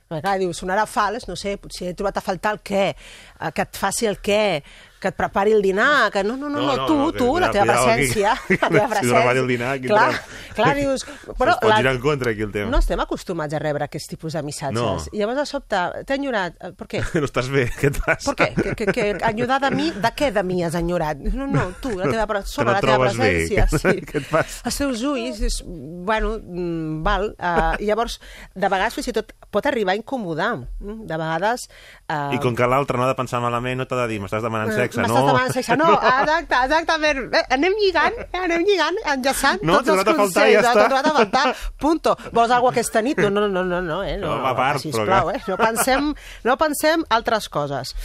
[0.09, 3.51] Perquè, clar, diu, sonarà fals, no sé, potser he trobat a faltar el què, eh,
[3.53, 4.63] que et faci el què,
[4.99, 7.39] que et prepari el dinar, que no, no, no, No, no, no, tu, no, tu,
[7.39, 8.07] la teva cuidado aquí.
[8.09, 9.15] presència, la teva Si presència.
[9.15, 10.53] prepari el dinar, aquí clar, entrarem.
[10.55, 11.05] clar, dius...
[11.39, 12.71] Però es pot girar en contra, aquí, el tema.
[12.71, 14.75] No estem acostumats a rebre aquests tipus de missatges.
[14.75, 14.97] No.
[15.15, 16.57] I llavors, de sobte, t'he enyorat.
[16.61, 17.03] eh, Per què?
[17.19, 18.33] No estàs bé, què et passa?
[18.33, 18.49] Per què?
[18.75, 19.89] Que, que, que enyorar de mi?
[19.91, 21.17] De què de mi has enyorat?
[21.29, 23.29] No, no, tu, la teva, Que sobre no la teva trobes bé.
[23.47, 23.67] presència.
[23.79, 24.01] Sí.
[24.09, 24.61] Què et passa?
[24.69, 25.61] Els teus ulls, és,
[26.09, 27.29] bueno, mm, val.
[27.39, 28.19] Uh, llavors,
[28.55, 30.51] de vegades fins i tot pot arribar a incomodar.
[30.81, 31.67] Mm, De vegades...
[32.09, 34.41] Uh, I com que l'altre no ha de pensar malament, no t'ha de dir, m'estàs
[34.41, 35.03] demanant sexe, no?
[35.03, 35.77] M'estàs demanant sexe.
[35.77, 37.21] No, exacte, exactament.
[37.35, 40.53] Eh, anem lligant, eh, anem lligant, enllaçant No, tots els a faltar, consells.
[40.53, 40.79] ja no, està.
[40.79, 42.15] T'he trobat a faltar, punto.
[42.31, 43.17] Vols alguna aquesta nit?
[43.19, 44.17] No, no, no, no, no, eh?
[44.17, 45.41] no, No, va a part, sisplau, eh?
[45.47, 46.13] No pensem,
[46.43, 47.95] no pensem altres coses.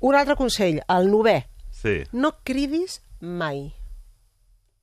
[0.00, 1.38] Un altre consell, el novè.
[1.72, 2.02] Sí.
[2.12, 3.68] No cridis mai.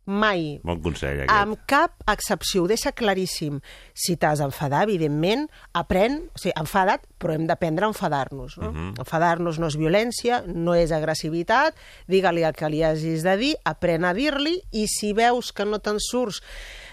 [0.05, 0.59] Mai.
[0.63, 1.31] Bon consell, aquest.
[1.31, 3.59] Amb cap excepció, ho deixa claríssim.
[3.93, 8.57] Si t'has d'enfadar, evidentment, aprèn, o sigui, enfada't, però hem d'aprendre a enfadar-nos.
[8.57, 8.71] No?
[8.71, 8.93] Mhm.
[8.99, 11.75] Enfadar-nos no és violència, no és agressivitat,
[12.07, 15.79] digue-li el que li hagis de dir, aprèn a dir-li, i si veus que no
[15.79, 16.41] te'n surts,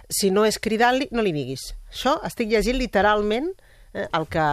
[0.09, 1.75] si no és cridant-li, no li diguis.
[1.91, 3.53] Això estic llegint literalment
[3.95, 4.45] eh, el que,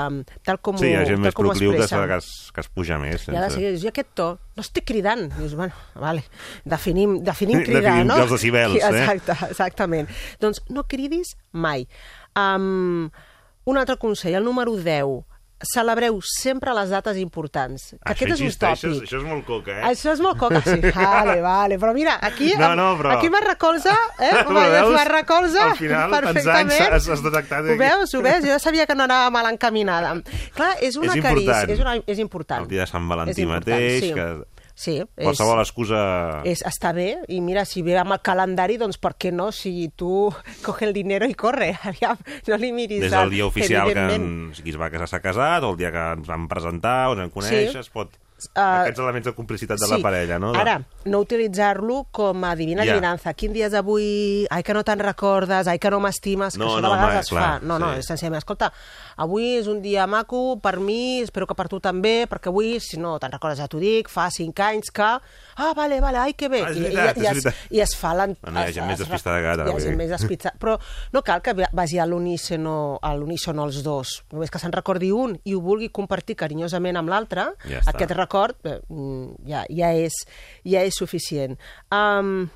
[0.44, 2.08] tal com Sí, hi ha ho, gent tal més com ho procliu que, expressa.
[2.08, 3.22] que, es, que es puja més.
[3.22, 4.28] I sense- seguir, dius, i aquest to,
[4.58, 5.28] no estic cridant.
[5.38, 6.24] Dius, bueno, vale,
[6.66, 8.20] definim, definim cridar, Definim no?
[8.26, 8.90] els decibels, eh?
[8.92, 10.10] Exacte, exactament.
[10.42, 11.88] Doncs no cridis mai.
[12.36, 13.10] Um,
[13.68, 15.26] un altre consell, el número 10.
[15.58, 17.88] Celebreu sempre les dates importants.
[17.98, 18.92] Que Això aquest és un existeix, tòpic.
[18.94, 19.84] Això, això és molt coca, eh?
[19.90, 20.76] Això és molt coca, sí.
[20.94, 21.80] Vale, vale.
[21.82, 24.44] Però mira, aquí, No, no, però- aquí me recolza, eh?
[24.54, 26.72] Me, recolza Al final, perfectament.
[26.72, 28.44] anys has- has detectat Ho veus, ho veus?
[28.46, 30.14] Jo ja sabia que no anava mal encaminada.
[30.54, 31.64] Clar, és una És carícia.
[31.74, 32.62] És, una, és important.
[32.62, 34.14] El dia de Sant És Valentí mateix, sí.
[34.14, 34.28] que
[34.78, 36.00] Sí, és, qualsevol excusa...
[36.46, 39.48] és, està bé, i mira, si ve amb el calendari, doncs per què no?
[39.52, 40.28] Si tu
[40.66, 44.30] coge el dinero i corre, aviam, no li miris Des del dia oficial que en,
[44.54, 47.18] si qui es va casar s'ha casat, o el dia que ens vam presentar, o
[47.18, 47.94] ens en coneixes, Sí.
[47.98, 48.14] pot...
[48.54, 49.96] Uh, Aquests elements de complicitat de sí.
[49.96, 50.52] la parella, no?
[50.54, 50.76] Ara,
[51.10, 52.92] no utilitzar-lo com a divina Ja.
[52.94, 53.34] adivinança.
[53.34, 54.46] Quin dia és avui?
[54.54, 55.66] Ai, que no te'n recordes?
[55.66, 56.54] Ai, que no m'estimes?
[56.54, 57.66] Que No, això no, de vegades home, es clar, fa.
[57.66, 58.04] No, no, sí.
[58.04, 58.44] és senzillament.
[58.46, 58.70] Escolta,
[59.18, 63.00] avui és un dia maco per mi, espero que per tu també, perquè avui, si
[63.02, 65.08] no te'n recordes, ja t'ho dic, fa cinc anys que...
[65.58, 66.62] Ah, vale, vale, ai, que bé.
[66.64, 67.62] Ah, I, veritat, i, és i, es.
[67.80, 68.14] I es fa.
[68.18, 70.56] Bueno, hi ha gent més es- despistada que altra, Hi ha gent més despistada.
[70.62, 70.78] Però
[71.14, 74.14] no cal que vagi a l'unísono els dos.
[74.32, 77.96] Només que se'n recordi un i ho vulgui compartir carinyosament amb l'altre, Ja està.
[77.96, 80.14] aquest record eh, mm, ja, ja, és,
[80.64, 81.58] ja és suficient.
[81.92, 82.48] Um,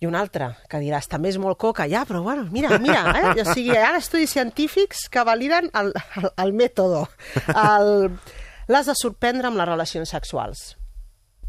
[0.00, 1.86] i un altre, que diràs, també és molt coca.
[1.88, 3.30] Ja, però bueno, mira, mira, eh?
[3.40, 7.06] O sigui, hi ha estudis científics que validen el, el, el mètode.
[8.68, 10.66] L'has de sorprendre amb les relacions sexuals.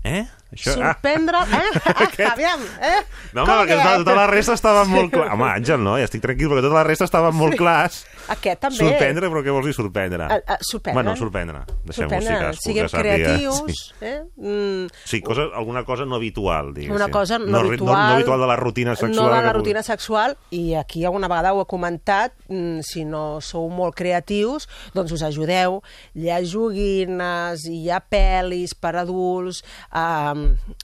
[0.08, 0.24] Eh?
[0.54, 0.74] Això...
[0.78, 1.38] Sorprendre...
[1.58, 1.72] Eh?
[1.88, 3.00] Ah, aviam, eh?
[3.34, 5.28] No, home, perquè que- tota, tota la resta estava molt clar.
[5.34, 5.96] Home, Àngel, no?
[6.00, 8.04] Ja estic tranquil, perquè tota la resta estaven molt clars.
[8.32, 8.78] Aquest també.
[8.80, 10.26] Sorprendre, però què vols dir sorprendre?
[10.28, 10.98] A, a, sorprendre.
[10.98, 11.62] Bueno, sorprendre.
[11.88, 12.28] Deixem-ho sorprendre.
[12.28, 13.60] si cadascú Siguem que creatius.
[13.88, 13.94] Sí.
[14.02, 14.22] Eh?
[14.36, 16.96] Mm, Sí, cosa, alguna cosa no habitual, diguéssim.
[16.96, 17.94] una cosa no, no, habitual.
[17.94, 19.16] No, no habitual de la rutina sexual.
[19.16, 22.82] No de que la pugui- rutina sexual, i aquí alguna vegada ho he comentat, mm,
[22.84, 25.82] si no sou molt creatius, doncs us ajudeu.
[26.16, 30.37] Hi ha joguines, hi ha pel·lis per adults, um,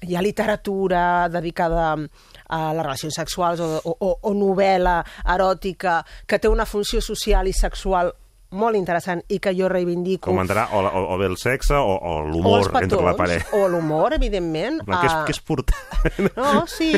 [0.03, 4.97] hi ha literatura dedicada a les relacions sexuals o, o, o, novel·la
[5.35, 8.11] eròtica que té una funció social i sexual
[8.53, 10.29] molt interessant i que jo reivindico.
[10.31, 13.45] Com entrarà o, o, o bé el sexe o, o l'humor entre la parella.
[13.57, 14.79] o l'humor, evidentment.
[14.79, 15.77] En plan, Què és, què és portar?
[16.37, 16.91] no, sí,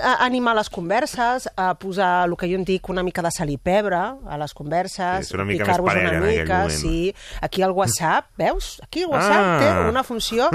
[0.00, 3.50] a- animar les converses, a posar el que jo en dic una mica de sal
[3.52, 6.80] i pebre a les converses, Sí, una mica més parella una en mica, moment.
[6.80, 7.14] sí.
[7.40, 8.80] Aquí el WhatsApp, veus?
[8.84, 9.58] Aquí el WhatsApp Ah.
[9.60, 10.48] té una funció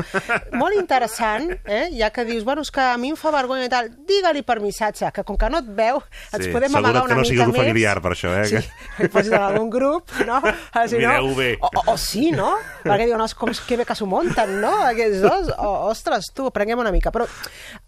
[0.54, 1.90] molt interessant, eh?
[1.98, 4.60] ja que dius, bueno, és que a mi em fa vergonya i tal, digue-li per
[4.64, 6.02] missatge, que com que no et veu,
[6.34, 7.68] ens Sí, podem amagar que una no sigui mica grup més.
[7.68, 8.56] familiar, per això, eh, Sí,
[8.98, 10.39] que- posis en algun grup, no?
[10.74, 11.58] Ah, si no Mireu bé.
[11.62, 12.54] o, o, o sí, no?
[12.84, 14.72] Perquè diuen, "Os- com, que bé que s'ho munten, no?
[14.86, 15.52] Aquests dos.
[15.58, 17.12] O, ostres, tu, prenguem una mica.
[17.12, 17.26] Però,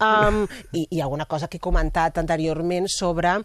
[0.00, 3.44] um, i, i alguna cosa que he comentat anteriorment sobre um,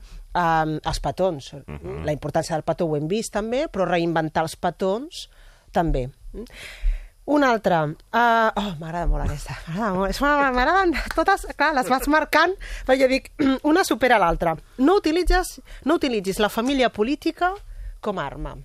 [0.83, 1.53] els petons.
[1.65, 2.03] Mhm.
[2.05, 5.27] La importància del petó ho hem vist també, però reinventar els petons
[5.71, 6.09] també.
[7.27, 7.81] Una altra.
[7.83, 9.57] Uh, oh, m'agrada molt aquesta.
[9.67, 12.53] M'agraden totes, clar, les vas marcant,
[12.87, 13.31] perquè dic,
[13.67, 14.55] una supera l'altra.
[14.79, 17.51] No utilitzes, no utilitzis la família política
[17.99, 18.55] com a arma.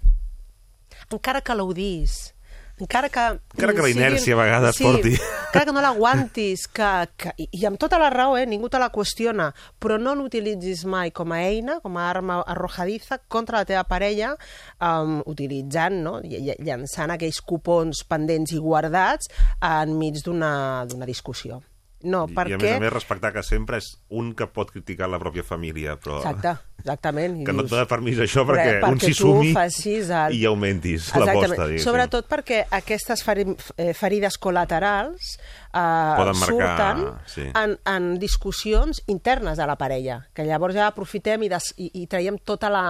[1.10, 2.34] Encara que l'odis,
[2.80, 3.20] encara que...
[3.54, 5.12] Encara que la inèrcia a vegades sí, porti.
[5.14, 8.88] encara que no l'aguantis, que, que, i, amb tota la raó, eh, ningú te la
[8.90, 13.84] qüestiona, però no l'utilitzis mai com a eina, com a arma arrojadiza contra la teva
[13.84, 14.32] parella,
[14.80, 19.28] um, utilitzant, no, ll- ll- llançant aquells cupons pendents i guardats
[19.60, 20.54] enmig d'una
[20.88, 21.60] d'una discussió.
[22.02, 22.52] No, I, perquè...
[22.52, 25.44] I a més a més respectar que sempre és un que pot criticar la pròpia
[25.46, 27.38] família, però Exacte, exactament.
[27.42, 30.36] I que no et dius, dona permís això Re, perquè, un s'hi sumi facis el...
[30.38, 31.68] i augmentis l'aposta.
[31.82, 37.48] Sobretot perquè aquestes eh, ferides col·laterals eh, Poden marcar- surten sí.
[37.62, 42.06] en, en discussions internes de la parella, que llavors ja aprofitem i, des, i, i
[42.10, 42.86] traiem tota la,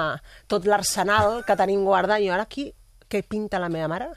[0.48, 2.70] tot l'arsenal que tenim guardat i ara aquí
[3.12, 4.08] què pinta la meva mare?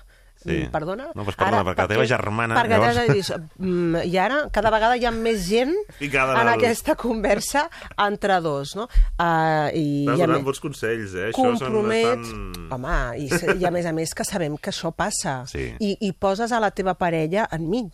[0.46, 0.60] Sí.
[0.68, 1.08] Mm, Perdona?
[1.16, 4.96] No, doncs perdona, perquè la teva germana, Perquè llavors- dius, mm, I ara cada vegada
[4.98, 7.64] hi ha més gent Ficada en el- aquesta conversa
[7.98, 8.86] entre dos, no?
[9.18, 11.32] Uh, i, Estàs i donant més- bons consells, eh?
[11.32, 12.30] Això compromets...
[12.30, 12.70] bastant...
[12.76, 13.30] Home, i,
[13.60, 15.42] i a més a més que sabem que això passa.
[15.50, 15.72] Sí.
[15.80, 17.92] I, I poses a la teva parella enmig.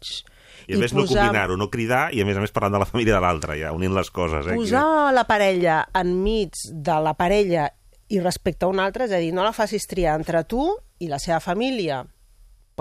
[0.67, 2.85] I a més no combinar-ho, no cridar i a més a més parlant de la
[2.85, 4.45] família de l'altre, ja, unint les coses.
[4.47, 4.55] Eh?
[4.59, 7.69] Posar la parella enmig de la parella
[8.11, 10.65] i respecte a un altre, és a dir, no la facis triar entre tu
[10.99, 12.03] i la seva família.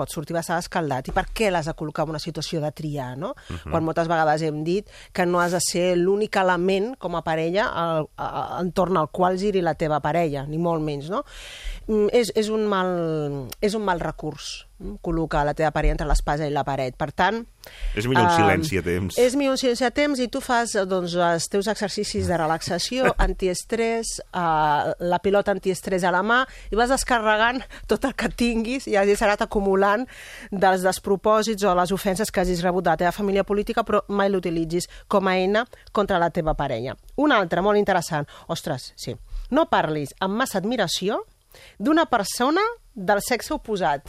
[0.01, 1.11] Pot sortir bastant escaldat.
[1.11, 3.35] I per què l'has de col·locar en una situació de triar, no?
[3.49, 3.71] Mhm.
[3.71, 7.69] Quan moltes vegades hem dit que no has de ser l'únic element com a parella
[7.69, 11.23] al, a, entorn al qual giri la teva parella, ni molt menys, no?
[11.87, 14.65] Mm, És, és, un, mal, és un mal recurs
[15.03, 16.95] col·locar la teva parella entre l'espasa i la paret.
[16.99, 17.41] Per tant...
[17.95, 19.17] És millor un eh, silenci a temps.
[19.21, 23.11] És millor un silenci a temps i tu fas doncs, els teus exercicis de relaxació,
[23.27, 27.61] antiestrès, eh, la pilota antiestrès a la mà i vas descarregant
[27.91, 30.07] tot el que tinguis i hagis anat acumulant
[30.51, 34.31] dels despropòsits o les ofenses que hagis rebut de la teva família política però mai
[34.31, 36.97] l'utilitzis com a eina contra la teva parella.
[37.21, 38.27] Un altre, molt interessant.
[38.49, 39.15] Ostres, sí.
[39.51, 41.21] No parlis amb massa admiració
[41.79, 42.63] d'una persona
[42.95, 44.07] del sexe oposat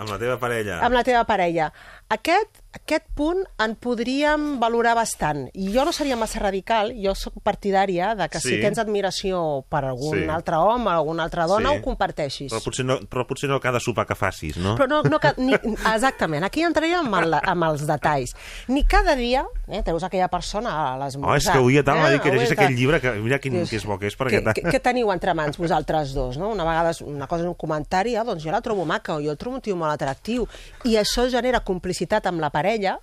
[0.00, 0.80] Amb la teva parella.
[0.86, 1.70] amb la teva parella.
[2.08, 5.48] Aquest, aquest punt en podríem valorar bastant.
[5.54, 8.48] I jo no seria massa radical, jo sóc partidària de que sí.
[8.54, 10.28] Si tens admiració per algun Sí.
[10.30, 11.76] altre home o alguna altra dona, Sí.
[11.78, 12.52] ho comparteixis.
[12.52, 14.76] Però potser, no, però potser no cada sopar que facis, no?
[14.76, 18.34] Però no, no, ni, exactament, aquí entraria amb, el, amb els detalls.
[18.68, 21.32] Ni cada dia, eh, treus aquella persona a l'esmorzar.
[21.32, 22.58] Oh, és que avui a tal m'ha dit que llegís tal.
[22.64, 24.54] aquell llibre, que mira quin, Dius, que és bo que és, Què, perquè...
[24.54, 26.36] què, què teniu entre mans vosaltres dos?
[26.38, 26.50] No?
[26.50, 29.30] Una vegada una cosa és un comentari, ah, doncs jo la trobo maca o jo
[29.30, 30.46] el trobo un tio molt atractiu.
[30.84, 32.59] I això genera complicitat amb la parella,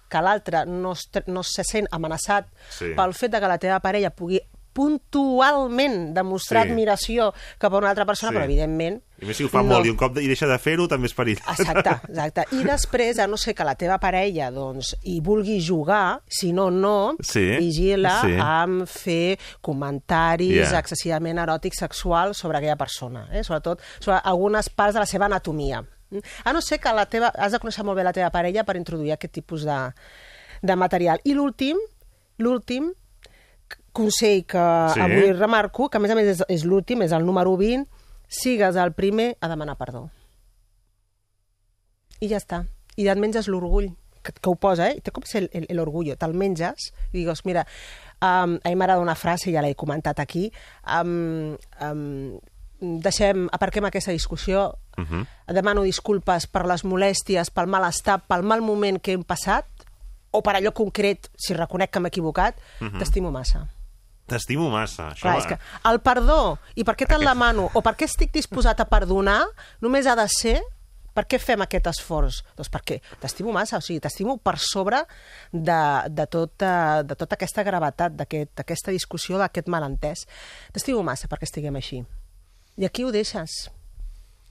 [0.10, 2.94] que l'altre no, es, no se sent amenaçat Sí.
[2.96, 4.40] pel fet de que la teva parella pugui
[4.78, 6.70] puntualment demostrar Sí.
[6.70, 8.38] admiració cap a una altra persona, Sí.
[8.38, 9.74] però evidentment I més, si ho fa no.
[9.74, 11.40] molt i un cop de, i deixa de fer-ho, també és perill.
[11.50, 12.44] Exacte, exacte.
[12.52, 16.70] I després, a no ser que la teva parella doncs, hi vulgui jugar, si no,
[16.70, 18.36] no, Sí, vigila sí.
[18.40, 20.78] amb fer comentaris Yeah.
[20.80, 23.44] excessivament eròtics sexuals sobre aquella persona, eh?
[23.44, 25.84] sobretot sobre algunes parts de la seva anatomia.
[26.46, 28.78] A no ser que la teva, has de conèixer molt bé la teva parella per
[28.80, 29.78] introduir aquest tipus de,
[30.62, 31.20] de material.
[31.28, 31.78] I l'últim,
[32.40, 32.94] l'últim
[33.92, 34.62] consell que
[34.94, 35.02] Sí.
[35.02, 37.88] avui remarco, que a més a més és, és l'últim, és el número 20,
[38.30, 40.10] sigues el primer a demanar perdó.
[42.22, 42.64] I ja està.
[42.98, 43.92] I et menges l'orgull,
[44.24, 45.02] que, que ho posa, eh?
[45.04, 46.16] Té com ser el, el orgullo.
[46.18, 47.66] Te'l menges i digues, mira,
[48.22, 50.48] um, a mi m'agrada una frase, ja l'he comentat aquí,
[51.02, 51.56] um,
[51.86, 52.40] um,
[53.06, 55.28] deixem, aparquem aquesta discussió, Uh -huh.
[55.54, 59.66] demano disculpes per les molèsties, pel malestar, pel mal moment que hem passat,
[60.32, 62.98] o per allò concret, si reconec que m'he equivocat, Mhm.
[63.00, 63.68] t'estimo massa.
[64.26, 65.10] T'estimo massa.
[65.12, 65.58] Això, Clar, és que
[65.90, 69.46] el perdó, i per què te'l demano, o per què estic disposat a perdonar,
[69.80, 70.62] només ha de ser
[71.14, 72.44] per què fem aquest esforç?
[72.56, 74.98] Doncs perquè t'estimo massa, o sigui, t'estimo per sobre
[75.52, 80.28] de, de, tota, de tota aquesta gravetat, d'aquest- d'aquesta discussió, d'aquest malentès.
[80.74, 82.06] T'estimo massa perquè estiguem així.
[82.78, 83.72] I aquí ho deixes.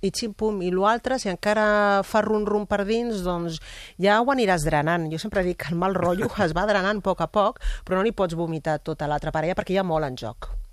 [0.07, 0.61] I xim-pum.
[0.63, 3.59] I l'altre, si encara fa rum-rum per dins, doncs
[4.03, 5.09] ja ho aniràs drenant.
[5.13, 8.01] Jo sempre dic que el mal rotllo es va drenant a poc a poc, però
[8.01, 10.66] no li pots vomitar tota l'altra parella perquè hi ha molt en joc.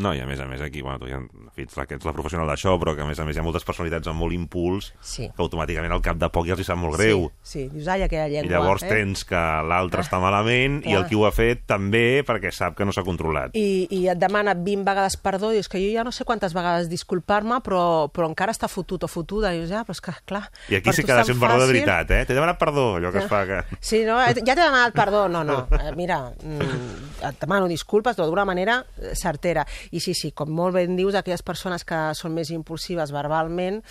[0.00, 1.98] No, i a més a més aquí, bueno, tu ja, en fi, ets la, que
[1.98, 4.22] ets la professional d'això, però que a més a més hi ha moltes personalitats amb
[4.22, 5.26] molt impuls Sí.
[5.28, 7.26] que automàticament al cap de poc ja els hi sap molt greu.
[7.42, 7.68] Sí, sí.
[7.74, 8.54] dius, ai, aquella I llengua.
[8.54, 8.88] llavors eh?
[8.88, 9.36] tens que
[9.68, 11.02] l'altre està malament i clar.
[11.02, 13.52] el qui ho ha fet també perquè sap que no s'ha controlat.
[13.54, 16.88] I, i et demana 20 vegades perdó, dius que jo ja no sé quantes vegades
[16.88, 19.52] disculpar-me, però, però encara està fotut o fotuda.
[19.52, 20.46] I dius, ja, però és que, clar...
[20.72, 21.74] I aquí sí que ha de ser un perdó de fàcil.
[21.82, 22.24] veritat, eh?
[22.24, 23.60] T'he demanat perdó, allò que es fa que...
[23.80, 24.16] Sí, no?
[24.24, 25.28] Eh, Ja t'he demanat perdó.
[25.28, 25.66] No, no.
[25.82, 29.64] Eh, mira, mm, et demano disculpes, però d'una manera eh, certera.
[29.90, 33.82] I sí, sí, com molt ben dius, aquelles persones que són més impulsives verbalment,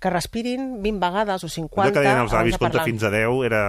[0.00, 3.44] que respirin 20 vegades o 50 Allò que deien els avis, compta fins a 10,
[3.44, 3.62] era...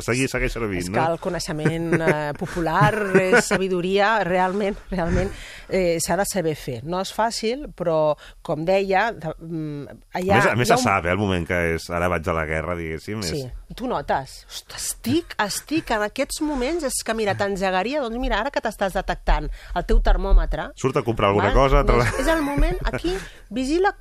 [0.00, 1.04] Seguir, segueix servint, És que no?
[1.12, 5.28] el coneixement eh, popular, és sabidoria, realment, realment
[5.68, 6.78] eh, s'ha de saber fer.
[6.88, 8.14] No és fàcil, però,
[8.44, 11.60] com deia, de, mm, hi a més, a més se sap, eh, el moment que
[11.74, 13.20] és ara vaig a la guerra, diguéssim.
[13.26, 13.76] Sí, És...
[13.76, 14.38] tu notes.
[14.48, 18.96] Hosta, estic, estic en aquests moments, és que mira, t'engegaria, doncs mira, ara que t'estàs
[18.96, 20.70] detectant el teu termòmetre...
[20.80, 21.60] Surt a comprar alguna val?
[21.60, 21.84] cosa...
[21.84, 23.12] Doncs és el moment, aquí,
[23.52, 23.92] vigila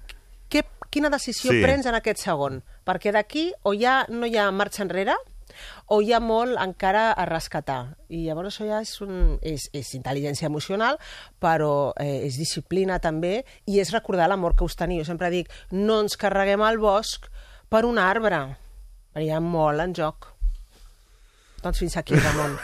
[0.93, 1.61] quina decisió Sí.
[1.63, 2.61] prens en aquest segon.
[2.85, 5.15] Perquè d'aquí o ja no hi ha marxa enrere
[5.87, 7.95] o hi ha molt encara a rescatar.
[8.09, 10.97] I llavors això ja és, un, és, és intel·ligència emocional,
[11.39, 15.03] però eh, és disciplina també i és recordar l'amor que us teniu.
[15.03, 17.29] Jo sempre dic, no ens carreguem al bosc
[17.69, 18.57] per un arbre,
[19.13, 20.32] perquè hi ha molt en joc.
[21.63, 22.57] Doncs fins aquí, Ramon.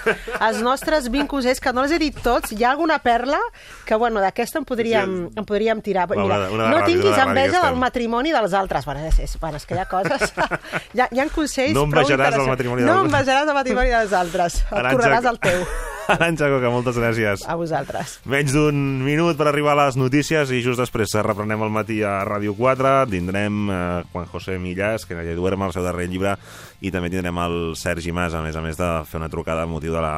[0.43, 2.51] Els nostres vincos és que no els he dit tots.
[2.51, 3.39] Hi ha alguna perla
[3.87, 6.09] que, bueno, d'aquesta en podríem, en podríem tirar.
[6.11, 7.79] Mira, una una no ràdio, tinguis enveja del estem.
[7.79, 8.85] matrimoni dels altres.
[8.85, 10.33] Bueno, és, és, bueno, és que hi ha coses...
[10.93, 14.13] hi, ha, hi ha consells No envejaràs el matrimoni No dels- envejaràs el matrimoni dels
[14.13, 14.59] altres.
[14.67, 15.63] Et correràs el teu.
[16.15, 17.43] Arantxa Coca, moltes gràcies.
[17.45, 18.17] A vosaltres.
[18.29, 22.19] Menys d'un minut per arribar a les notícies i just després reprenem el matí a
[22.27, 22.95] Ràdio 4.
[23.11, 23.77] Tindrem eh,
[24.13, 26.35] Juan José Millás, que ja duerma el seu darrer llibre,
[26.81, 29.77] i també tindrem el Sergi Mas, a més a més de fer una trucada amb
[29.77, 30.17] motiu de la,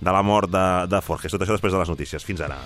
[0.00, 1.34] de la mort de, de Forges.
[1.34, 2.26] Tot això després de les notícies.
[2.26, 2.62] Fins ara.